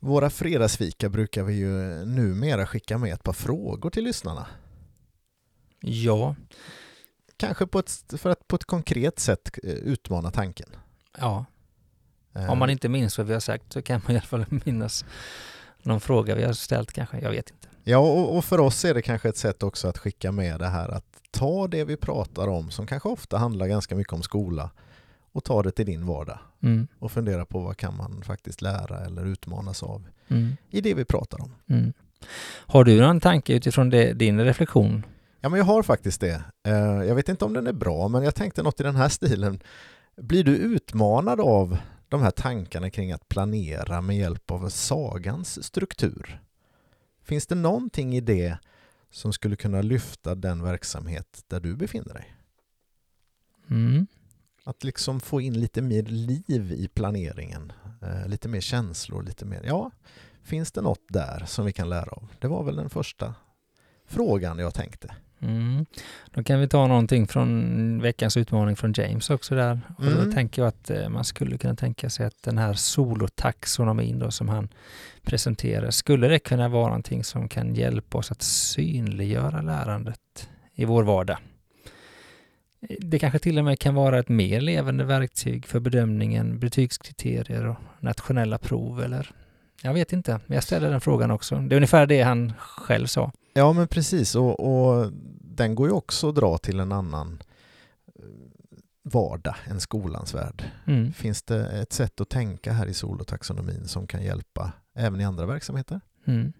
våra 0.00 0.30
fredagsfika 0.30 1.08
brukar 1.08 1.42
vi 1.42 1.54
ju 1.54 1.70
numera 2.04 2.66
skicka 2.66 2.98
med 2.98 3.12
ett 3.14 3.22
par 3.22 3.32
frågor 3.32 3.90
till 3.90 4.04
lyssnarna. 4.04 4.46
Ja, 5.80 6.34
Kanske 7.36 7.66
på 7.66 7.78
ett, 7.78 7.90
för 8.18 8.30
att 8.30 8.48
på 8.48 8.56
ett 8.56 8.64
konkret 8.64 9.18
sätt 9.18 9.58
eh, 9.62 9.70
utmana 9.70 10.30
tanken. 10.30 10.68
ja. 11.18 11.44
Eh, 12.34 12.50
Om 12.50 12.58
man 12.58 12.70
inte 12.70 12.88
minns 12.88 13.18
vad 13.18 13.26
vi 13.26 13.32
har 13.32 13.40
sagt 13.40 13.72
så 13.72 13.82
kan 13.82 14.00
man 14.04 14.12
i 14.12 14.18
alla 14.18 14.26
fall 14.26 14.44
minnas 14.64 15.04
någon 15.82 16.00
fråga 16.00 16.34
vi 16.34 16.42
har 16.44 16.52
ställt 16.52 16.92
kanske. 16.92 17.20
Jag 17.20 17.30
vet 17.30 17.50
inte. 17.50 17.68
Ja, 17.84 17.98
och, 17.98 18.36
och 18.36 18.44
för 18.44 18.60
oss 18.60 18.84
är 18.84 18.94
det 18.94 19.02
kanske 19.02 19.28
ett 19.28 19.36
sätt 19.36 19.62
också 19.62 19.88
att 19.88 19.98
skicka 19.98 20.32
med 20.32 20.58
det 20.60 20.68
här 20.68 20.88
att 20.88 21.04
ta 21.30 21.68
det 21.68 21.84
vi 21.84 21.96
pratar 21.96 22.48
om, 22.48 22.70
som 22.70 22.86
kanske 22.86 23.08
ofta 23.08 23.38
handlar 23.38 23.66
ganska 23.66 23.96
mycket 23.96 24.12
om 24.12 24.22
skola, 24.22 24.70
och 25.32 25.44
ta 25.44 25.62
det 25.62 25.70
till 25.70 25.86
din 25.86 26.06
vardag 26.06 26.38
Mm, 26.62 26.86
och 26.98 27.12
fundera 27.12 27.44
på 27.44 27.60
vad 27.60 27.76
kan 27.76 27.96
man 27.96 28.22
faktiskt 28.22 28.62
lära 28.62 29.04
eller 29.04 29.26
utmanas 29.26 29.82
av 29.82 30.06
mm, 30.28 30.56
i 30.70 30.80
det 30.80 30.94
vi 30.94 31.04
pratar 31.04 31.42
om. 31.42 31.54
mm. 31.66 31.92
Har 32.66 32.84
du 32.84 33.00
någon 33.00 33.20
tanke 33.20 33.52
utifrån 33.54 33.90
det, 33.90 34.12
din 34.12 34.40
reflektion? 34.40 35.06
Ja, 35.40 35.48
men 35.48 35.58
jag 35.58 35.64
har 35.64 35.82
faktiskt 35.82 36.20
det. 36.20 36.44
Eh, 36.62 36.74
Jag 36.82 37.14
vet 37.14 37.28
inte 37.28 37.44
om 37.44 37.52
den 37.52 37.66
är 37.66 37.72
bra, 37.72 38.08
men 38.08 38.22
jag 38.22 38.34
tänkte 38.34 38.62
något 38.62 38.80
i 38.80 38.82
den 38.82 38.96
här 38.96 39.08
stilen. 39.08 39.60
Blir 40.16 40.44
du 40.44 40.56
utmanad 40.56 41.40
av 41.40 41.76
de 42.08 42.22
här 42.22 42.30
tankarna 42.30 42.90
kring 42.90 43.12
att 43.12 43.28
planera 43.28 44.00
med 44.00 44.16
hjälp 44.16 44.50
av 44.50 44.68
sagans 44.68 45.64
struktur? 45.64 46.40
Finns 47.22 47.46
det 47.46 47.54
någonting 47.54 48.14
i 48.16 48.20
det 48.20 48.58
som 49.10 49.32
skulle 49.32 49.56
kunna 49.56 49.82
lyfta 49.82 50.34
den 50.34 50.62
verksamhet 50.62 51.44
där 51.48 51.60
du 51.60 51.76
befinner 51.76 52.14
dig? 52.14 52.34
Mm. 53.70 54.06
Att 54.64 54.84
liksom 54.84 55.20
få 55.20 55.40
in 55.40 55.60
lite 55.60 55.82
mer 55.82 56.02
liv 56.02 56.72
i 56.72 56.88
planeringen, 56.88 57.72
eh, 58.02 58.28
lite 58.28 58.48
mer 58.48 58.60
känslor, 58.60 59.22
lite 59.22 59.44
mer, 59.44 59.62
ja, 59.64 59.90
finns 60.42 60.72
det 60.72 60.80
något 60.80 61.04
där 61.08 61.44
som 61.46 61.64
vi 61.64 61.72
kan 61.72 61.88
lära 61.88 62.10
av? 62.10 62.28
Det 62.38 62.48
var 62.48 62.64
väl 62.64 62.76
den 62.76 62.90
första 62.90 63.34
frågan 64.06 64.58
jag 64.58 64.74
tänkte. 64.74 65.14
Mm. 65.42 65.86
Då 66.30 66.42
kan 66.42 66.60
vi 66.60 66.68
ta 66.68 66.86
någonting 66.86 67.26
från 67.26 68.02
veckans 68.02 68.36
utmaning 68.36 68.76
från 68.76 68.92
James 68.96 69.30
också 69.30 69.54
där. 69.54 69.80
Och 69.98 70.04
Mm. 70.04 70.24
då 70.24 70.32
tänker 70.32 70.62
jag 70.62 70.68
att 70.68 70.90
eh, 70.90 71.08
man 71.08 71.24
skulle 71.24 71.58
kunna 71.58 71.74
tänka 71.76 72.10
sig 72.10 72.26
att 72.26 72.42
den 72.42 72.58
här 72.58 72.74
solotaxonomin 72.74 74.18
då 74.18 74.30
som 74.30 74.48
han 74.48 74.68
presenterar, 75.22 75.90
skulle 75.90 76.28
det 76.28 76.38
kunna 76.38 76.68
vara 76.68 76.86
någonting 76.86 77.24
som 77.24 77.48
kan 77.48 77.74
hjälpa 77.74 78.18
oss 78.18 78.30
att 78.30 78.42
synliggöra 78.42 79.62
lärandet 79.62 80.48
i 80.74 80.84
vår 80.84 81.02
vardag? 81.02 81.38
Det 82.98 83.18
kanske 83.18 83.38
till 83.38 83.58
och 83.58 83.64
med 83.64 83.78
kan 83.78 83.94
vara 83.94 84.18
ett 84.18 84.28
mer 84.28 84.60
levande 84.60 85.04
verktyg 85.04 85.66
för 85.66 85.80
bedömningen, 85.80 86.58
betygskriterier 86.58 87.66
och 87.66 87.76
nationella 88.00 88.58
prov 88.58 89.02
eller 89.02 89.30
jag 89.82 89.94
vet 89.94 90.12
inte, 90.12 90.40
men 90.46 90.54
jag 90.54 90.64
ställer 90.64 90.90
den 90.90 91.00
frågan 91.00 91.30
också. 91.30 91.56
Det 91.56 91.74
är 91.74 91.76
ungefär 91.76 92.06
det 92.06 92.22
han 92.22 92.52
själv 92.58 93.06
sa. 93.06 93.32
Ja 93.52 93.72
men 93.72 93.88
precis 93.88 94.34
och, 94.34 94.60
och 94.60 95.12
den 95.40 95.74
går 95.74 95.88
ju 95.88 95.92
också 95.92 96.28
att 96.28 96.34
dra 96.34 96.58
till 96.58 96.80
en 96.80 96.92
annan 96.92 97.42
eh, 98.06 98.24
vardag 99.02 99.54
än 99.64 99.80
skolans 99.80 100.34
värld. 100.34 100.64
Mm. 100.86 101.12
Finns 101.12 101.42
det 101.42 101.66
ett 101.66 101.92
sätt 101.92 102.20
att 102.20 102.28
tänka 102.28 102.72
här 102.72 102.86
i 102.86 102.94
solotaxonomin 102.94 103.88
som 103.88 104.06
kan 104.06 104.22
hjälpa 104.22 104.72
även 104.94 105.20
i 105.20 105.24
andra 105.24 105.46
verksamheter? 105.46 106.00
Mm. 106.26 106.52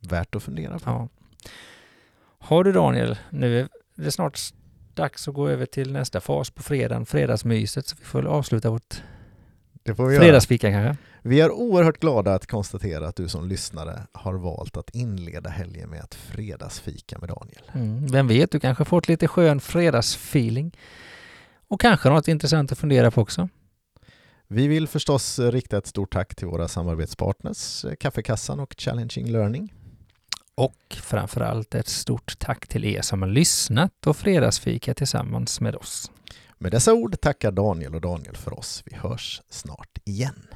Värt 0.00 0.34
att 0.34 0.42
fundera 0.42 0.78
på. 0.78 0.90
Ja. 0.90 1.08
Har 2.38 2.64
du 2.64 2.72
Daniel, 2.72 3.18
nu 3.30 3.60
är 3.60 3.68
det 3.94 4.12
snart 4.12 4.40
dags 4.94 5.28
att 5.28 5.34
gå 5.34 5.48
över 5.48 5.66
till 5.66 5.92
nästa 5.92 6.20
fas 6.20 6.50
på 6.50 6.62
fredagen, 6.62 7.06
fredagsmyset, 7.06 7.86
så 7.86 7.96
vi 7.98 8.04
får 8.04 8.26
avsluta 8.26 8.70
vårt 8.70 9.02
Det 9.82 9.94
får 9.94 10.06
vi 10.06 10.18
fredagsfika 10.18 10.70
kanske. 10.70 10.96
Vi 11.22 11.40
är 11.40 11.50
oerhört 11.50 12.00
glada 12.00 12.34
att 12.34 12.46
konstatera 12.46 13.08
att 13.08 13.16
du 13.16 13.28
som 13.28 13.48
lyssnare 13.48 14.02
har 14.12 14.34
valt 14.34 14.76
att 14.76 14.94
inleda 14.94 15.50
helgen 15.50 15.90
med 15.90 16.00
att 16.00 16.14
fredagsfika 16.14 17.18
med 17.18 17.28
Daniel. 17.28 17.62
Mm. 17.72 18.06
Vem 18.06 18.28
vet, 18.28 18.50
du 18.50 18.60
kanske 18.60 18.84
fått 18.84 19.08
lite 19.08 19.28
skön 19.28 19.60
fredagsfeeling. 19.60 20.76
Och 21.68 21.80
kanske 21.80 22.08
något 22.08 22.28
intressant 22.28 22.72
att 22.72 22.78
fundera 22.78 23.10
på 23.10 23.20
också. 23.20 23.48
Vi 24.48 24.68
vill 24.68 24.88
förstås 24.88 25.38
rikta 25.38 25.78
ett 25.78 25.86
stort 25.86 26.12
tack 26.12 26.34
till 26.34 26.46
våra 26.46 26.68
samarbetspartners 26.68 27.84
Kaffekassan 28.00 28.60
och 28.60 28.74
Challenging 28.78 29.26
Learning. 29.26 29.72
Och 30.54 30.96
framförallt 31.02 31.74
ett 31.74 31.88
stort 31.88 32.38
tack 32.38 32.66
till 32.68 32.84
er 32.84 33.02
som 33.02 33.22
har 33.22 33.28
lyssnat 33.28 34.06
och 34.06 34.16
fredagsfika 34.16 34.94
tillsammans 34.94 35.60
med 35.60 35.76
oss. 35.76 36.10
Med 36.58 36.72
dessa 36.72 36.94
ord 36.94 37.20
tackar 37.20 37.50
Daniel 37.50 37.94
och 37.94 38.00
Daniel 38.00 38.36
för 38.36 38.58
oss. 38.58 38.82
Vi 38.86 38.96
hörs 38.96 39.42
snart 39.50 39.98
igen. 40.04 40.46